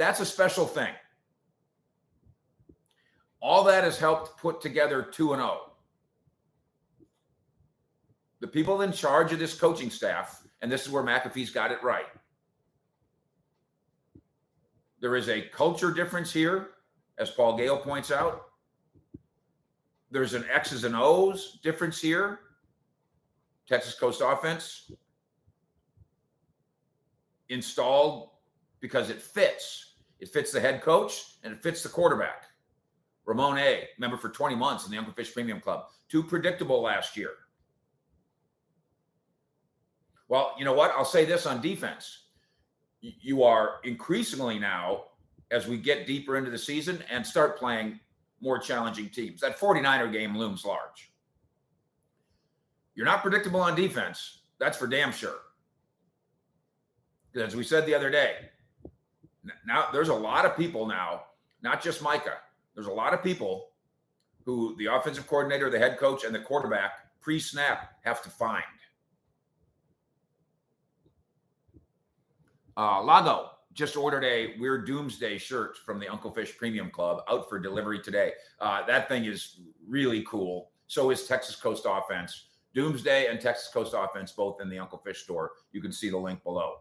that's 0.00 0.20
a 0.20 0.24
special 0.24 0.64
thing. 0.64 0.94
All 3.42 3.64
that 3.64 3.84
has 3.84 3.98
helped 3.98 4.40
put 4.40 4.62
together 4.62 5.02
2 5.02 5.34
and 5.34 5.42
0. 5.42 5.60
The 8.40 8.46
people 8.46 8.80
in 8.80 8.92
charge 8.92 9.30
of 9.34 9.38
this 9.38 9.52
coaching 9.52 9.90
staff, 9.90 10.42
and 10.62 10.72
this 10.72 10.86
is 10.86 10.90
where 10.90 11.02
McAfee's 11.02 11.50
got 11.50 11.70
it 11.70 11.82
right. 11.82 12.06
There 15.00 15.16
is 15.16 15.28
a 15.28 15.42
culture 15.42 15.92
difference 15.92 16.32
here, 16.32 16.70
as 17.18 17.30
Paul 17.30 17.58
Gale 17.58 17.76
points 17.76 18.10
out. 18.10 18.46
There's 20.10 20.32
an 20.32 20.46
X's 20.50 20.84
and 20.84 20.96
O's 20.96 21.58
difference 21.62 22.00
here. 22.00 22.40
Texas 23.70 23.94
Coast 23.94 24.20
offense 24.22 24.90
installed 27.48 28.30
because 28.80 29.10
it 29.10 29.22
fits 29.22 29.94
it 30.18 30.28
fits 30.28 30.52
the 30.52 30.60
head 30.60 30.82
coach 30.82 31.36
and 31.44 31.52
it 31.52 31.62
fits 31.62 31.82
the 31.82 31.88
quarterback. 31.88 32.44
Ramon 33.24 33.58
A, 33.58 33.88
member 33.98 34.16
for 34.16 34.28
20 34.28 34.54
months 34.54 34.84
in 34.84 34.90
the 34.90 34.98
Uncle 34.98 35.14
Fish 35.14 35.32
Premium 35.32 35.60
Club. 35.60 35.86
Too 36.08 36.22
predictable 36.22 36.82
last 36.82 37.16
year. 37.16 37.30
Well, 40.28 40.54
you 40.58 40.64
know 40.64 40.74
what? 40.74 40.90
I'll 40.90 41.04
say 41.04 41.24
this 41.24 41.46
on 41.46 41.62
defense. 41.62 42.24
You 43.00 43.44
are 43.44 43.76
increasingly 43.84 44.58
now, 44.58 45.04
as 45.50 45.66
we 45.66 45.78
get 45.78 46.06
deeper 46.06 46.36
into 46.36 46.50
the 46.50 46.58
season 46.58 47.02
and 47.10 47.26
start 47.26 47.58
playing 47.58 47.98
more 48.42 48.58
challenging 48.58 49.08
teams, 49.08 49.40
that 49.40 49.58
49er 49.58 50.12
game 50.12 50.36
looms 50.36 50.64
large. 50.64 51.09
You're 52.94 53.06
not 53.06 53.22
predictable 53.22 53.60
on 53.60 53.74
defense. 53.74 54.40
That's 54.58 54.76
for 54.76 54.86
damn 54.86 55.12
sure. 55.12 55.38
As 57.34 57.54
we 57.54 57.62
said 57.62 57.86
the 57.86 57.94
other 57.94 58.10
day, 58.10 58.34
now 59.66 59.88
there's 59.92 60.08
a 60.08 60.14
lot 60.14 60.44
of 60.44 60.56
people 60.56 60.86
now, 60.86 61.22
not 61.62 61.82
just 61.82 62.02
Micah. 62.02 62.38
There's 62.74 62.88
a 62.88 62.92
lot 62.92 63.14
of 63.14 63.22
people 63.22 63.68
who 64.44 64.74
the 64.78 64.86
offensive 64.86 65.26
coordinator, 65.26 65.70
the 65.70 65.78
head 65.78 65.98
coach, 65.98 66.24
and 66.24 66.34
the 66.34 66.40
quarterback 66.40 66.92
pre-snap 67.20 67.92
have 68.02 68.22
to 68.22 68.30
find. 68.30 68.64
Uh, 72.76 73.02
Lago 73.02 73.50
just 73.72 73.96
ordered 73.96 74.24
a 74.24 74.58
Weird 74.58 74.86
Doomsday 74.86 75.38
shirt 75.38 75.76
from 75.78 76.00
the 76.00 76.08
Uncle 76.08 76.30
Fish 76.30 76.56
Premium 76.56 76.90
Club 76.90 77.22
out 77.28 77.48
for 77.48 77.58
delivery 77.58 78.00
today. 78.00 78.32
Uh, 78.58 78.84
that 78.86 79.08
thing 79.08 79.24
is 79.24 79.60
really 79.86 80.24
cool. 80.28 80.70
So 80.86 81.10
is 81.10 81.24
Texas 81.26 81.56
Coast 81.56 81.86
Offense. 81.88 82.46
Doomsday 82.74 83.26
and 83.26 83.40
Texas 83.40 83.70
Coast 83.72 83.94
Offense 83.96 84.32
both 84.32 84.60
in 84.60 84.68
the 84.68 84.78
Uncle 84.78 84.98
Fish 84.98 85.22
store. 85.22 85.52
You 85.72 85.80
can 85.80 85.92
see 85.92 86.10
the 86.10 86.18
link 86.18 86.42
below. 86.44 86.80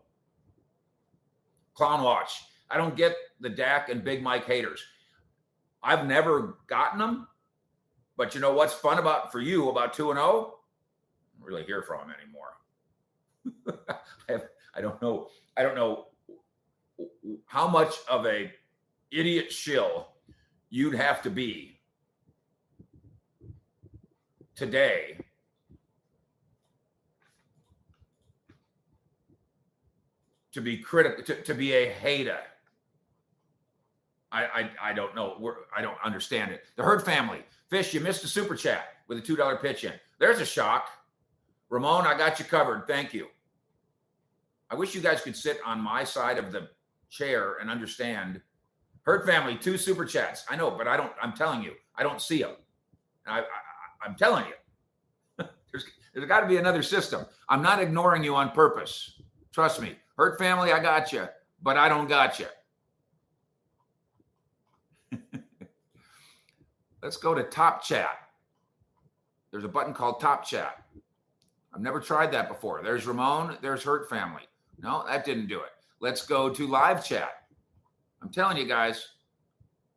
Clown 1.74 2.04
Watch. 2.04 2.42
I 2.70 2.78
don't 2.78 2.96
get 2.96 3.16
the 3.40 3.50
Dak 3.50 3.90
and 3.90 4.04
Big 4.04 4.22
Mike 4.22 4.46
haters. 4.46 4.84
I've 5.82 6.06
never 6.06 6.58
gotten 6.68 7.00
them, 7.00 7.28
but 8.18 8.36
you 8.36 8.42
know 8.42 8.54
what's 8.54 8.74
fun 8.74 9.00
about 9.00 9.32
for 9.32 9.40
you 9.40 9.70
about 9.70 9.94
two 9.94 10.12
and 10.12 10.18
zero? 10.18 10.28
Oh? 10.28 10.60
Really 11.42 11.64
hear 11.64 11.82
from 11.82 12.08
them 12.08 12.16
anymore. 12.22 13.88
I, 14.30 14.32
have, 14.32 14.46
I 14.76 14.82
don't 14.82 15.02
know. 15.02 15.30
I 15.58 15.64
don't 15.64 15.76
know 15.76 16.08
how 17.46 17.68
much 17.68 17.96
of 18.10 18.26
a 18.26 18.52
idiot 19.12 19.52
shill 19.52 20.10
you'd 20.70 20.94
have 20.94 21.22
to 21.24 21.30
be 21.30 21.80
today 24.56 25.18
to 30.52 30.62
be 30.62 30.78
critical 30.78 31.24
to, 31.24 31.42
to 31.44 31.54
be 31.54 31.74
a 31.74 31.90
hater 31.90 32.40
I, 34.32 34.44
I, 34.44 34.90
I 34.90 34.94
don't 34.94 35.16
know. 35.16 35.36
We're, 35.40 35.56
I 35.76 35.82
don't 35.82 35.98
understand 36.04 36.52
it. 36.52 36.64
The 36.76 36.84
Herd 36.84 37.04
family. 37.04 37.44
Fish, 37.70 37.94
you 37.94 38.00
missed 38.00 38.24
a 38.24 38.28
super 38.28 38.56
chat 38.56 38.96
with 39.08 39.18
a 39.18 39.22
$2 39.22 39.62
pitch 39.62 39.84
in. 39.84 39.94
There's 40.20 40.40
a 40.40 40.46
shock. 40.46 40.90
Ramon, 41.70 42.06
I 42.06 42.18
got 42.18 42.40
you 42.40 42.46
covered. 42.46 42.88
Thank 42.88 43.14
you. 43.14 43.28
I 44.70 44.76
wish 44.76 44.94
you 44.94 45.02
guys 45.02 45.22
could 45.22 45.36
sit 45.36 45.60
on 45.66 45.82
my 45.82 46.04
side 46.04 46.38
of 46.38 46.52
the 46.52 46.70
chair 47.10 47.58
and 47.60 47.70
understand. 47.70 48.42
Herd 49.04 49.26
family, 49.26 49.56
two 49.56 49.78
super 49.78 50.06
chats. 50.06 50.46
I 50.50 50.56
know, 50.56 50.70
but 50.70 50.88
I 50.88 50.96
don't, 50.98 51.12
I'm 51.22 51.34
telling 51.34 51.64
you, 51.64 51.74
I 51.96 52.04
don't 52.04 52.22
see 52.22 52.42
them. 52.42 52.56
I, 53.26 53.40
I, 53.40 54.08
am 54.08 54.16
telling 54.16 54.46
you. 54.46 55.46
there's 55.72 55.86
there's 56.14 56.28
got 56.28 56.42
to 56.42 56.48
be 56.48 56.58
another 56.58 56.84
system. 56.84 57.26
I'm 57.48 57.62
not 57.62 57.82
ignoring 57.82 58.24
you 58.24 58.36
on 58.36 58.52
purpose. 58.52 59.22
Trust 59.52 59.82
me. 59.82 59.96
Herd 60.20 60.38
family, 60.38 60.74
I 60.74 60.82
got 60.82 61.14
you, 61.14 61.30
but 61.64 61.78
I 61.78 61.88
don't 61.88 62.10
got 62.10 62.42
you. 62.42 62.48
Let's 67.02 67.16
go 67.16 67.34
to 67.34 67.44
Top 67.44 67.82
Chat. 67.82 68.18
There's 69.50 69.64
a 69.64 69.70
button 69.70 69.94
called 69.94 70.20
Top 70.20 70.44
Chat. 70.44 70.84
I've 71.74 71.80
never 71.80 72.02
tried 72.02 72.34
that 72.34 72.50
before. 72.50 72.82
There's 72.84 73.08
Ramon. 73.08 73.60
There's 73.62 73.82
Hurt 73.82 74.10
Family. 74.10 74.44
No, 74.78 75.06
that 75.08 75.24
didn't 75.24 75.48
do 75.48 75.62
it. 75.62 75.72
Let's 76.02 76.26
go 76.26 76.50
to 76.50 76.68
Live 76.68 77.06
Chat. 77.06 77.32
I'm 78.22 78.30
telling 78.30 78.58
you 78.58 78.66
guys, 78.66 79.08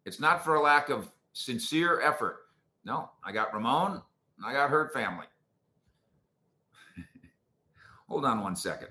it's 0.04 0.20
not 0.20 0.44
for 0.44 0.54
a 0.54 0.62
lack 0.62 0.88
of 0.88 1.10
sincere 1.32 2.00
effort. 2.00 2.42
No, 2.84 3.10
I 3.24 3.32
got 3.32 3.52
Ramon 3.52 4.00
I 4.46 4.52
got 4.52 4.70
Hurt 4.70 4.92
Family. 4.92 5.26
Hold 8.08 8.24
on 8.24 8.40
one 8.40 8.54
second. 8.54 8.90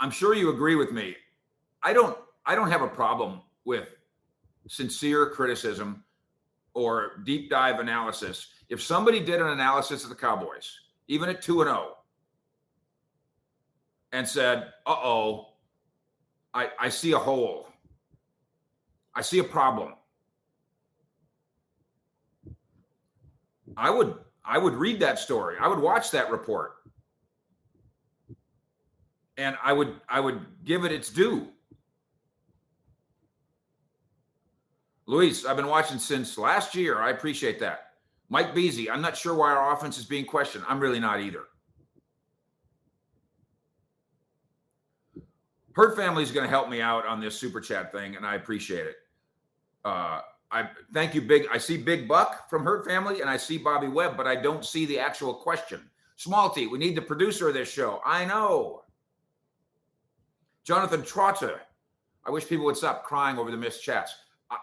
I'm 0.00 0.10
sure 0.10 0.34
you 0.34 0.50
agree 0.50 0.76
with 0.76 0.92
me. 0.92 1.16
I 1.82 1.92
don't 1.92 2.16
I 2.44 2.54
don't 2.54 2.70
have 2.70 2.82
a 2.82 2.88
problem 2.88 3.40
with 3.64 3.88
sincere 4.68 5.30
criticism 5.30 6.04
or 6.74 7.22
deep 7.24 7.50
dive 7.50 7.80
analysis. 7.80 8.48
If 8.68 8.82
somebody 8.82 9.20
did 9.20 9.40
an 9.40 9.48
analysis 9.48 10.02
of 10.02 10.10
the 10.10 10.16
Cowboys, 10.16 10.70
even 11.08 11.28
at 11.28 11.40
2 11.40 11.62
and 11.62 11.70
0, 11.70 11.96
and 14.12 14.28
said, 14.28 14.72
uh 14.86 14.96
oh, 15.02 15.54
I, 16.52 16.70
I 16.78 16.88
see 16.88 17.12
a 17.12 17.18
hole, 17.18 17.68
I 19.14 19.22
see 19.22 19.38
a 19.38 19.44
problem. 19.44 19.94
I 23.76 23.90
would 23.90 24.14
I 24.44 24.58
would 24.58 24.74
read 24.74 25.00
that 25.00 25.18
story. 25.18 25.56
I 25.60 25.68
would 25.68 25.78
watch 25.78 26.10
that 26.12 26.30
report. 26.30 26.75
And 29.38 29.56
I 29.62 29.72
would 29.72 30.00
I 30.08 30.20
would 30.20 30.40
give 30.64 30.84
it 30.84 30.92
its 30.92 31.10
due. 31.10 31.48
Luis, 35.06 35.44
I've 35.44 35.56
been 35.56 35.68
watching 35.68 35.98
since 35.98 36.36
last 36.36 36.74
year. 36.74 37.00
I 37.00 37.10
appreciate 37.10 37.60
that. 37.60 37.92
Mike 38.28 38.54
Beasy, 38.54 38.90
I'm 38.90 39.00
not 39.00 39.16
sure 39.16 39.34
why 39.34 39.52
our 39.52 39.72
offense 39.72 39.98
is 39.98 40.04
being 40.04 40.24
questioned. 40.24 40.64
I'm 40.68 40.80
really 40.80 40.98
not 40.98 41.20
either. 41.20 41.44
Hurt 45.76 45.94
family 45.94 46.22
is 46.22 46.32
going 46.32 46.44
to 46.44 46.50
help 46.50 46.68
me 46.68 46.80
out 46.80 47.06
on 47.06 47.20
this 47.20 47.38
super 47.38 47.60
chat 47.60 47.92
thing, 47.92 48.16
and 48.16 48.26
I 48.26 48.34
appreciate 48.34 48.86
it. 48.86 48.96
Uh, 49.84 50.22
I 50.50 50.70
thank 50.92 51.14
you, 51.14 51.20
Big. 51.20 51.46
I 51.52 51.58
see 51.58 51.76
Big 51.76 52.08
Buck 52.08 52.48
from 52.48 52.64
Hurt 52.64 52.86
Family, 52.86 53.20
and 53.20 53.28
I 53.28 53.36
see 53.36 53.58
Bobby 53.58 53.86
Webb, 53.86 54.16
but 54.16 54.26
I 54.26 54.36
don't 54.36 54.64
see 54.64 54.86
the 54.86 54.98
actual 54.98 55.34
question. 55.34 55.82
Small 56.16 56.50
T, 56.50 56.66
we 56.66 56.78
need 56.78 56.96
the 56.96 57.02
producer 57.02 57.48
of 57.48 57.54
this 57.54 57.70
show. 57.70 58.00
I 58.04 58.24
know. 58.24 58.82
Jonathan 60.66 61.02
Trotter. 61.02 61.60
I 62.24 62.30
wish 62.30 62.46
people 62.46 62.66
would 62.66 62.76
stop 62.76 63.04
crying 63.04 63.38
over 63.38 63.50
the 63.50 63.56
missed 63.56 63.82
chats. 63.82 64.14
I, 64.50 64.56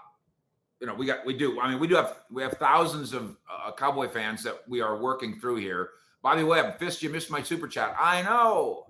you 0.81 0.88
know, 0.88 0.93
we 0.93 1.05
got, 1.05 1.25
we 1.25 1.33
do. 1.33 1.60
I 1.60 1.69
mean, 1.69 1.79
we 1.79 1.88
do 1.88 1.95
have, 1.95 2.19
we 2.29 2.43
have 2.43 2.53
thousands 2.53 3.13
of 3.13 3.38
uh, 3.51 3.72
Cowboy 3.72 4.10
fans 4.10 4.43
that 4.43 4.57
we 4.67 4.81
are 4.81 4.98
working 4.98 5.39
through 5.39 5.57
here. 5.57 5.89
Bobby 6.22 6.43
Webb, 6.43 6.77
Fist, 6.77 7.01
you 7.01 7.10
missed 7.10 7.31
my 7.31 7.41
super 7.41 7.67
chat. 7.67 7.95
I 7.98 8.22
know. 8.22 8.86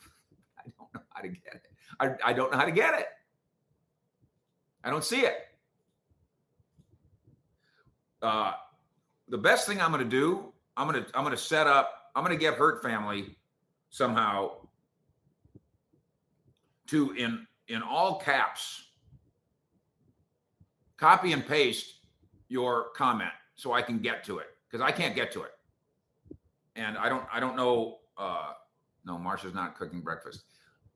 I 0.58 0.62
don't 0.78 0.94
know 0.94 1.00
how 1.10 1.20
to 1.20 1.28
get 1.28 1.54
it. 1.54 1.62
I, 2.00 2.30
I 2.30 2.32
don't 2.32 2.50
know 2.50 2.58
how 2.58 2.64
to 2.64 2.72
get 2.72 2.98
it. 2.98 3.06
I 4.82 4.90
don't 4.90 5.04
see 5.04 5.20
it 5.20 5.34
uh, 8.22 8.52
the 9.28 9.38
best 9.38 9.66
thing 9.66 9.80
I'm 9.80 9.92
going 9.92 10.04
to 10.04 10.10
do, 10.10 10.52
I'm 10.76 10.88
going 10.88 11.04
to 11.04 11.10
I'm 11.16 11.24
going 11.24 11.36
to 11.36 11.42
set 11.42 11.66
up. 11.66 12.10
I'm 12.14 12.24
going 12.24 12.36
to 12.36 12.40
get 12.40 12.54
Hurt 12.54 12.82
Family 12.82 13.36
somehow 13.90 14.52
to 16.88 17.12
in 17.12 17.46
in 17.68 17.82
all 17.82 18.18
caps 18.18 18.84
copy 20.96 21.32
and 21.32 21.46
paste 21.46 21.94
your 22.48 22.90
comment 22.96 23.30
so 23.54 23.72
I 23.72 23.82
can 23.82 23.98
get 23.98 24.24
to 24.24 24.38
it 24.38 24.46
because 24.68 24.84
I 24.84 24.90
can't 24.90 25.14
get 25.14 25.30
to 25.32 25.42
it, 25.42 25.52
and 26.76 26.98
I 26.98 27.08
don't 27.08 27.24
I 27.32 27.40
don't 27.40 27.56
know. 27.56 27.98
Uh, 28.16 28.52
no, 29.04 29.16
Marsha's 29.16 29.54
not 29.54 29.76
cooking 29.78 30.00
breakfast. 30.00 30.42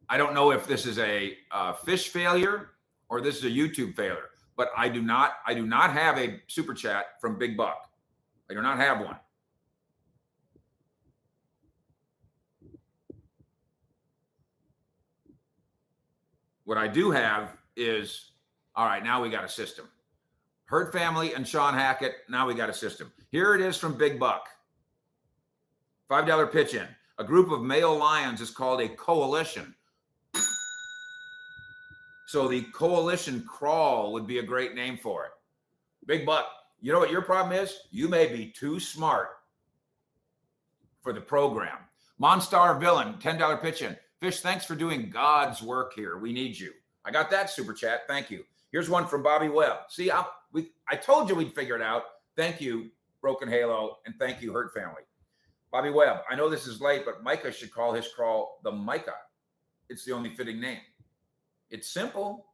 I 0.08 0.18
don't 0.18 0.34
know 0.34 0.50
if 0.50 0.66
this 0.66 0.86
is 0.86 0.98
a 0.98 1.36
uh, 1.50 1.72
fish 1.72 2.08
failure 2.08 2.70
or 3.08 3.20
this 3.20 3.38
is 3.38 3.44
a 3.44 3.50
YouTube 3.50 3.94
failure 3.94 4.32
but 4.56 4.70
I 4.76 4.88
do 4.88 5.02
not 5.02 5.34
I 5.46 5.54
do 5.54 5.66
not 5.66 5.92
have 5.92 6.18
a 6.18 6.40
super 6.46 6.74
chat 6.74 7.20
from 7.20 7.38
Big 7.38 7.56
Buck. 7.56 7.88
I 8.50 8.54
do 8.54 8.62
not 8.62 8.78
have 8.78 9.00
one. 9.00 9.16
What 16.64 16.78
I 16.78 16.88
do 16.88 17.10
have 17.10 17.56
is 17.76 18.32
all 18.74 18.86
right, 18.86 19.04
now 19.04 19.22
we 19.22 19.28
got 19.28 19.44
a 19.44 19.48
system. 19.48 19.88
Hurt 20.64 20.92
family 20.92 21.34
and 21.34 21.46
Sean 21.46 21.74
Hackett, 21.74 22.14
now 22.28 22.46
we 22.46 22.54
got 22.54 22.70
a 22.70 22.74
system. 22.74 23.12
Here 23.30 23.54
it 23.54 23.60
is 23.60 23.76
from 23.76 23.98
Big 23.98 24.18
Buck. 24.18 24.48
$5 26.10 26.52
pitch 26.52 26.74
in. 26.74 26.86
A 27.18 27.24
group 27.24 27.50
of 27.50 27.62
male 27.62 27.96
lions 27.96 28.40
is 28.40 28.50
called 28.50 28.80
a 28.80 28.88
coalition 28.88 29.74
so 32.32 32.48
the 32.48 32.62
coalition 32.72 33.44
crawl 33.46 34.10
would 34.14 34.26
be 34.26 34.38
a 34.38 34.42
great 34.42 34.74
name 34.74 34.96
for 34.96 35.26
it. 35.26 35.32
Big 36.06 36.24
Buck, 36.24 36.46
you 36.80 36.90
know 36.90 36.98
what 36.98 37.10
your 37.10 37.20
problem 37.20 37.54
is? 37.54 37.80
You 37.90 38.08
may 38.08 38.26
be 38.26 38.46
too 38.46 38.80
smart 38.80 39.28
for 41.02 41.12
the 41.12 41.20
program. 41.20 41.76
Monstar 42.18 42.80
Villain, 42.80 43.16
$10 43.20 43.60
pitch 43.60 43.82
in. 43.82 43.94
Fish, 44.22 44.40
thanks 44.40 44.64
for 44.64 44.76
doing 44.76 45.10
God's 45.10 45.60
work 45.60 45.94
here. 45.94 46.16
We 46.16 46.32
need 46.32 46.56
you. 46.56 46.70
I 47.04 47.10
got 47.10 47.28
that 47.32 47.50
super 47.50 47.72
chat. 47.72 48.02
Thank 48.06 48.30
you. 48.30 48.44
Here's 48.70 48.88
one 48.88 49.08
from 49.08 49.20
Bobby 49.20 49.48
Webb. 49.48 49.78
See, 49.88 50.12
I, 50.12 50.24
we, 50.52 50.70
I 50.88 50.94
told 50.94 51.28
you 51.28 51.34
we'd 51.34 51.52
figure 51.56 51.74
it 51.74 51.82
out. 51.82 52.04
Thank 52.36 52.60
you, 52.60 52.92
Broken 53.20 53.48
Halo, 53.48 53.96
and 54.06 54.14
thank 54.20 54.40
you, 54.40 54.52
Hurt 54.52 54.72
Family. 54.72 55.02
Bobby 55.72 55.90
Webb, 55.90 56.18
I 56.30 56.36
know 56.36 56.48
this 56.48 56.68
is 56.68 56.80
late, 56.80 57.04
but 57.04 57.24
Micah 57.24 57.50
should 57.50 57.72
call 57.72 57.92
his 57.92 58.06
crawl 58.14 58.60
the 58.62 58.70
Micah. 58.70 59.16
It's 59.88 60.04
the 60.04 60.12
only 60.12 60.30
fitting 60.36 60.60
name. 60.60 60.78
It's 61.70 61.88
simple. 61.88 62.46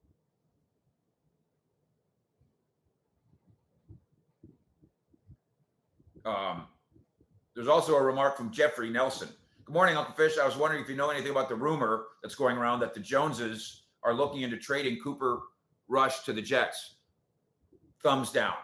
Um, 6.25 6.63
there's 7.55 7.69
also 7.69 7.95
a 7.95 8.03
remark 8.03 8.39
from 8.39 8.51
Jeffrey 8.51 8.89
Nelson. 8.89 9.29
Good 9.69 9.75
morning, 9.75 9.99
Uncle 9.99 10.15
Fish. 10.15 10.39
I 10.39 10.47
was 10.47 10.57
wondering 10.57 10.83
if 10.83 10.89
you 10.89 10.97
know 10.97 11.11
anything 11.11 11.31
about 11.31 11.51
the 11.51 11.55
rumor 11.55 12.07
that's 12.23 12.35
going 12.35 12.57
around 12.57 12.81
that 12.81 12.95
the 12.95 13.01
Joneses 13.01 13.83
are 14.03 14.15
looking 14.15 14.41
into 14.41 14.57
trading 14.57 14.97
Cooper 15.05 15.41
Rush 15.89 16.23
to 16.23 16.33
the 16.33 16.41
Jets. 16.41 16.95
Thumbs 18.03 18.33
down. 18.33 18.55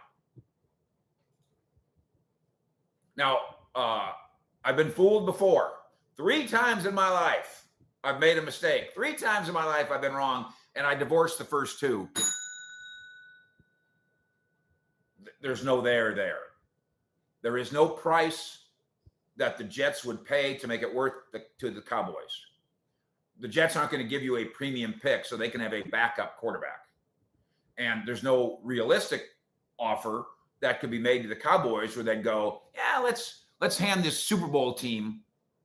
Now, 3.19 3.39
uh, 3.75 4.13
I've 4.65 4.79
been 4.79 4.91
fooled 4.91 5.27
before. 5.27 5.73
Three 6.17 6.49
times 6.49 6.87
in 6.87 6.95
my 6.95 7.11
life, 7.11 7.67
I've 8.03 8.19
made 8.19 8.39
a 8.39 8.43
mistake. 8.43 8.93
Three 8.95 9.13
times 9.13 9.47
in 9.47 9.53
my 9.53 9.67
life, 9.67 9.91
I've 9.91 10.01
been 10.01 10.15
wrong, 10.15 10.47
and 10.75 10.87
I 10.87 10.95
divorced 10.95 11.37
the 11.37 11.45
first 11.45 11.81
two. 11.81 12.09
There's 15.43 15.63
no 15.67 15.83
there 15.83 16.15
there. 16.15 16.39
There 17.43 17.59
is 17.59 17.73
no 17.73 17.89
price 17.89 18.64
that 19.37 19.59
the 19.59 19.65
Jets 19.65 20.05
would 20.05 20.25
pay 20.25 20.55
to 20.55 20.67
make 20.67 20.83
it 20.83 20.95
worth 20.95 21.15
the, 21.33 21.45
to 21.59 21.71
the 21.71 21.81
Cowboys. 21.81 22.41
The 23.41 23.49
Jets 23.49 23.77
aren't 23.77 23.91
going 23.91 24.03
to 24.03 24.09
give 24.09 24.23
you 24.23 24.37
a 24.37 24.45
premium 24.45 24.95
pick 25.03 25.25
so 25.25 25.37
they 25.37 25.49
can 25.49 25.61
have 25.61 25.75
a 25.75 25.83
backup 25.83 26.37
quarterback. 26.37 26.87
And 27.79 28.03
there's 28.07 28.23
no 28.23 28.61
realistic 28.63 29.25
offer 29.79 30.27
that 30.61 30.81
could 30.81 30.91
be 30.91 31.01
made 31.01 31.23
to 31.23 31.29
the 31.29 31.37
Cowboys 31.37 31.97
where 31.97 32.05
they'd 32.05 32.23
go, 32.23 32.63
yeah, 32.75 33.01
let's 33.01 33.47
let's 33.61 33.77
hand 33.77 34.05
this 34.05 34.19
Super 34.19 34.47
Bowl 34.47 34.73
team 34.73 35.21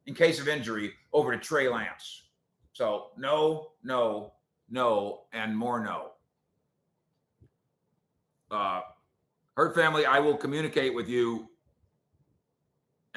in 0.08 0.16
case 0.16 0.40
of 0.40 0.48
injury 0.48 0.94
over 1.14 1.32
to 1.32 1.38
Trey 1.38 1.70
Lance. 1.70 2.24
So 2.74 3.08
no, 3.18 3.72
no, 3.84 4.34
no, 4.70 5.22
and 5.32 5.56
more 5.56 5.80
no. 5.80 6.12
Uh, 8.50 8.82
Hurt 9.56 9.76
family, 9.76 10.06
I 10.06 10.20
will 10.20 10.38
communicate 10.38 10.96
with 10.96 11.10
you, 11.10 11.50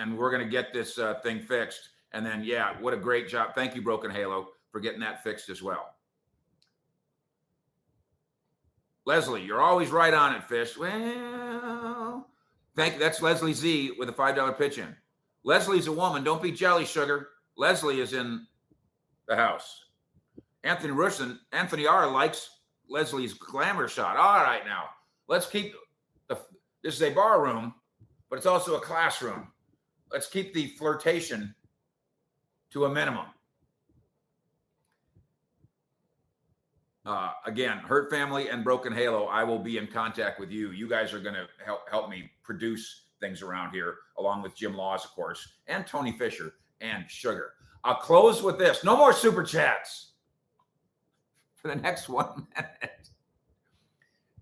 and 0.03 0.19
we're 0.19 0.31
going 0.31 0.43
to 0.43 0.51
get 0.51 0.73
this 0.73 0.99
uh, 0.99 1.15
thing 1.23 1.41
fixed. 1.41 1.91
And 2.13 2.27
then, 2.27 2.43
yeah, 2.45 2.75
what 2.81 2.93
a 2.93 2.97
great 2.97 3.29
job! 3.29 3.55
Thank 3.55 3.75
you, 3.75 3.81
Broken 3.81 4.11
Halo, 4.11 4.49
for 4.71 4.81
getting 4.81 5.01
that 5.01 5.23
fixed 5.23 5.49
as 5.49 5.63
well. 5.63 5.95
Leslie, 9.07 9.43
you're 9.43 9.63
always 9.63 9.91
right 9.91 10.13
on 10.13 10.35
it, 10.35 10.45
Fish. 10.45 10.77
Well, 10.77 12.29
thank 12.77 12.95
you. 12.95 13.01
That's 13.01 13.23
Leslie 13.23 13.55
Z 13.55 13.93
with 13.99 14.09
a 14.09 14.13
five 14.13 14.37
dollar 14.37 14.53
pitch 14.53 14.79
in. 14.79 14.95
Leslie's 15.45 15.87
a 15.87 15.93
woman. 15.93 16.23
Don't 16.23 16.43
be 16.43 16.53
jelly, 16.53 16.85
sugar. 16.85 17.31
Leslie 17.57 18.01
is 18.01 18.13
in 18.13 18.47
the 19.27 19.37
house. 19.37 19.87
Anthony 20.65 20.93
Rushton, 20.93 21.41
Anthony 21.53 21.87
R 21.87 22.11
likes 22.11 22.49
Leslie's 22.89 23.35
glamour 23.35 23.89
shot. 23.89 24.17
All 24.17 24.45
right, 24.45 24.65
now 24.67 24.85
let's 25.29 25.47
keep 25.47 25.73
the. 26.29 26.39
This 26.85 26.95
is 26.97 27.03
a 27.03 27.11
bar 27.11 27.43
room, 27.43 27.75
but 28.29 28.37
it's 28.37 28.47
also 28.47 28.77
a 28.77 28.81
classroom. 28.81 29.52
Let's 30.13 30.27
keep 30.29 30.53
the 30.53 30.69
flirtation 30.69 31.55
to 32.71 32.85
a 32.85 32.91
minimum. 32.91 33.27
Uh, 37.05 37.33
again, 37.47 37.79
Hurt 37.79 38.11
Family 38.11 38.49
and 38.49 38.63
Broken 38.63 38.93
Halo, 38.93 39.25
I 39.25 39.43
will 39.43 39.59
be 39.59 39.79
in 39.79 39.87
contact 39.87 40.39
with 40.39 40.51
you. 40.51 40.71
You 40.71 40.89
guys 40.89 41.13
are 41.13 41.19
going 41.19 41.35
to 41.35 41.47
help 41.65 41.89
help 41.91 42.09
me 42.09 42.31
produce 42.45 43.07
things 43.21 43.43
around 43.43 43.73
here, 43.73 43.97
along 44.19 44.43
with 44.43 44.55
Jim 44.55 44.77
Laws, 44.77 45.05
of 45.05 45.11
course, 45.13 45.55
and 45.67 45.87
Tony 45.87 46.13
Fisher 46.13 46.55
and 46.81 47.11
Sugar. 47.11 47.55
I'll 47.83 47.97
close 47.97 48.43
with 48.43 48.59
this. 48.59 48.85
No 48.85 48.97
more 48.97 49.13
super 49.13 49.43
chats 49.43 50.13
for 51.57 51.69
the 51.69 51.77
next 51.77 52.09
one 52.11 52.47
minute. 52.55 53.09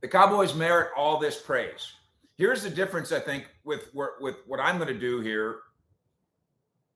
The 0.01 0.09
Cowboys 0.09 0.55
merit 0.55 0.91
all 0.97 1.19
this 1.19 1.41
praise. 1.41 1.93
Here's 2.41 2.63
the 2.63 2.71
difference, 2.71 3.13
I 3.13 3.21
think, 3.21 3.51
with 3.65 3.91
with 3.93 4.37
what 4.47 4.61
I'm 4.61 4.79
going 4.79 4.89
to 4.89 4.99
do 4.99 5.21
here, 5.21 5.59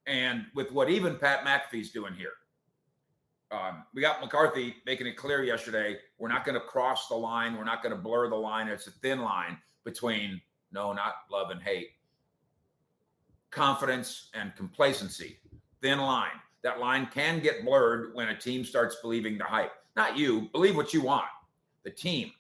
and 0.07 0.47
with 0.55 0.73
what 0.73 0.89
even 0.89 1.19
Pat 1.19 1.45
McAfee's 1.45 1.91
doing 1.91 2.15
here. 2.15 2.33
Um, 3.51 3.85
we 3.93 4.01
got 4.01 4.23
McCarthy 4.23 4.77
making 4.87 5.07
it 5.07 5.19
clear 5.19 5.45
yesterday. 5.45 5.99
We're 6.17 6.31
not 6.31 6.47
going 6.47 6.55
to 6.55 6.63
cross 6.63 7.09
the 7.09 7.15
line. 7.15 7.59
We're 7.59 7.65
not 7.65 7.83
going 7.83 7.95
to 7.95 8.01
blur 8.01 8.31
the 8.31 8.37
line. 8.37 8.69
It's 8.69 8.87
a 8.87 8.91
thin 8.91 9.21
line. 9.21 9.59
between 9.85 10.41
no, 10.73 10.95
not 10.95 11.13
love 11.31 11.51
and 11.51 11.61
hate, 11.61 11.89
confidence 13.51 14.31
and 14.33 14.57
complacency. 14.57 15.41
Thin 15.83 15.99
line. 15.99 16.41
That 16.63 16.81
line 16.81 17.07
can 17.13 17.41
get 17.41 17.67
blurred 17.67 18.15
when 18.15 18.31
a 18.31 18.35
team 18.35 18.65
starts 18.65 18.97
believing 19.03 19.37
the 19.37 19.45
hype. 19.45 19.73
Not 19.95 20.17
you, 20.17 20.49
believe 20.53 20.75
what 20.75 20.95
you 20.95 21.03
want, 21.03 21.29
the 21.83 21.91
team. 21.91 22.33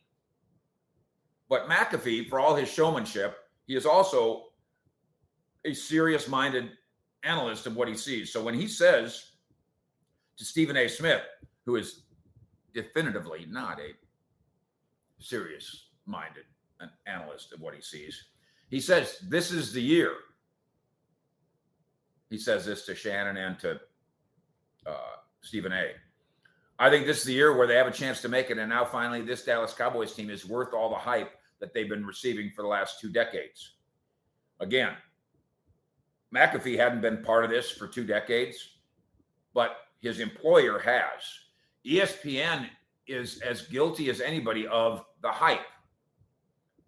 But 1.48 1.68
McAfee, 1.68 2.28
for 2.28 2.40
all 2.40 2.54
his 2.54 2.68
showmanship, 2.68 3.36
he 3.66 3.76
is 3.76 3.86
also 3.86 4.46
a 5.64 5.74
serious 5.74 6.28
minded 6.28 6.70
analyst 7.22 7.66
of 7.66 7.76
what 7.76 7.88
he 7.88 7.96
sees. 7.96 8.32
So 8.32 8.42
when 8.42 8.54
he 8.54 8.68
says 8.68 9.30
to 10.36 10.44
Stephen 10.44 10.76
A. 10.76 10.88
Smith, 10.88 11.22
who 11.64 11.76
is 11.76 12.02
definitively 12.74 13.46
not 13.48 13.78
a 13.80 13.92
serious 15.18 15.88
minded 16.06 16.44
analyst 17.06 17.52
of 17.52 17.60
what 17.60 17.74
he 17.74 17.80
sees, 17.80 18.24
he 18.68 18.80
says, 18.80 19.18
This 19.22 19.50
is 19.50 19.72
the 19.72 19.82
year. 19.82 20.12
He 22.30 22.38
says 22.38 22.66
this 22.66 22.84
to 22.86 22.94
Shannon 22.94 23.36
and 23.36 23.58
to 23.60 23.80
uh, 24.86 25.16
Stephen 25.40 25.72
A. 25.72 25.92
I 26.78 26.90
think 26.90 27.06
this 27.06 27.18
is 27.18 27.24
the 27.24 27.32
year 27.32 27.56
where 27.56 27.66
they 27.66 27.76
have 27.76 27.86
a 27.86 27.92
chance 27.92 28.20
to 28.22 28.28
make 28.28 28.50
it. 28.50 28.58
And 28.58 28.68
now, 28.68 28.84
finally, 28.84 29.22
this 29.22 29.44
Dallas 29.44 29.72
Cowboys 29.72 30.14
team 30.14 30.28
is 30.28 30.46
worth 30.46 30.74
all 30.74 30.90
the 30.90 30.96
hype 30.96 31.30
that 31.60 31.72
they've 31.72 31.88
been 31.88 32.04
receiving 32.04 32.50
for 32.50 32.62
the 32.62 32.68
last 32.68 33.00
two 33.00 33.10
decades. 33.10 33.74
Again, 34.60 34.94
McAfee 36.34 36.76
hadn't 36.76 37.00
been 37.00 37.22
part 37.22 37.44
of 37.44 37.50
this 37.50 37.70
for 37.70 37.86
two 37.86 38.04
decades, 38.04 38.56
but 39.52 39.76
his 40.00 40.18
employer 40.18 40.78
has. 40.80 41.22
ESPN 41.86 42.68
is 43.06 43.40
as 43.42 43.62
guilty 43.62 44.10
as 44.10 44.20
anybody 44.20 44.66
of 44.66 45.04
the 45.22 45.30
hype, 45.30 45.66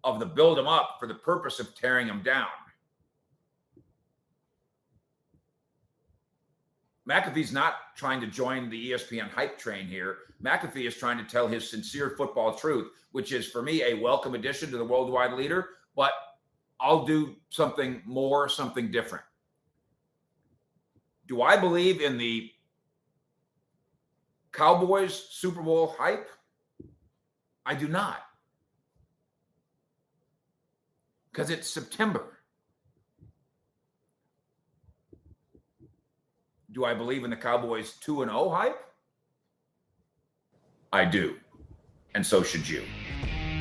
of 0.03 0.19
the 0.19 0.25
build 0.25 0.57
them 0.57 0.67
up 0.67 0.97
for 0.99 1.07
the 1.07 1.13
purpose 1.15 1.59
of 1.59 1.73
tearing 1.75 2.07
them 2.07 2.21
down. 2.23 2.47
McAfee's 7.07 7.53
not 7.53 7.95
trying 7.95 8.19
to 8.19 8.27
join 8.27 8.69
the 8.69 8.91
ESPN 8.91 9.29
hype 9.29 9.57
train 9.57 9.87
here. 9.87 10.17
McAfee 10.43 10.87
is 10.87 10.95
trying 10.95 11.17
to 11.17 11.23
tell 11.23 11.47
his 11.47 11.69
sincere 11.69 12.15
football 12.17 12.53
truth, 12.53 12.91
which 13.11 13.31
is 13.31 13.47
for 13.47 13.61
me 13.61 13.81
a 13.83 13.93
welcome 13.93 14.35
addition 14.35 14.69
to 14.71 14.77
the 14.77 14.83
worldwide 14.83 15.33
leader, 15.33 15.69
but 15.95 16.11
I'll 16.79 17.05
do 17.05 17.35
something 17.49 18.01
more, 18.05 18.49
something 18.49 18.91
different. 18.91 19.23
Do 21.27 21.41
I 21.41 21.57
believe 21.57 22.01
in 22.01 22.17
the 22.17 22.51
Cowboys 24.51 25.27
Super 25.31 25.61
Bowl 25.61 25.95
hype? 25.97 26.29
I 27.65 27.73
do 27.73 27.87
not. 27.87 28.19
Because 31.31 31.49
it's 31.49 31.69
September. 31.69 32.36
Do 36.77 36.85
I 36.85 36.93
believe 36.93 37.23
in 37.23 37.31
the 37.31 37.35
Cowboys 37.35 37.93
2 38.01 38.21
and 38.21 38.29
0 38.29 38.49
hype? 38.49 38.79
I 40.93 41.05
do. 41.05 41.37
And 42.13 42.23
so 42.23 42.43
should 42.43 42.69
you. 42.69 42.83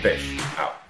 Fish 0.03 0.39
out. 0.59 0.86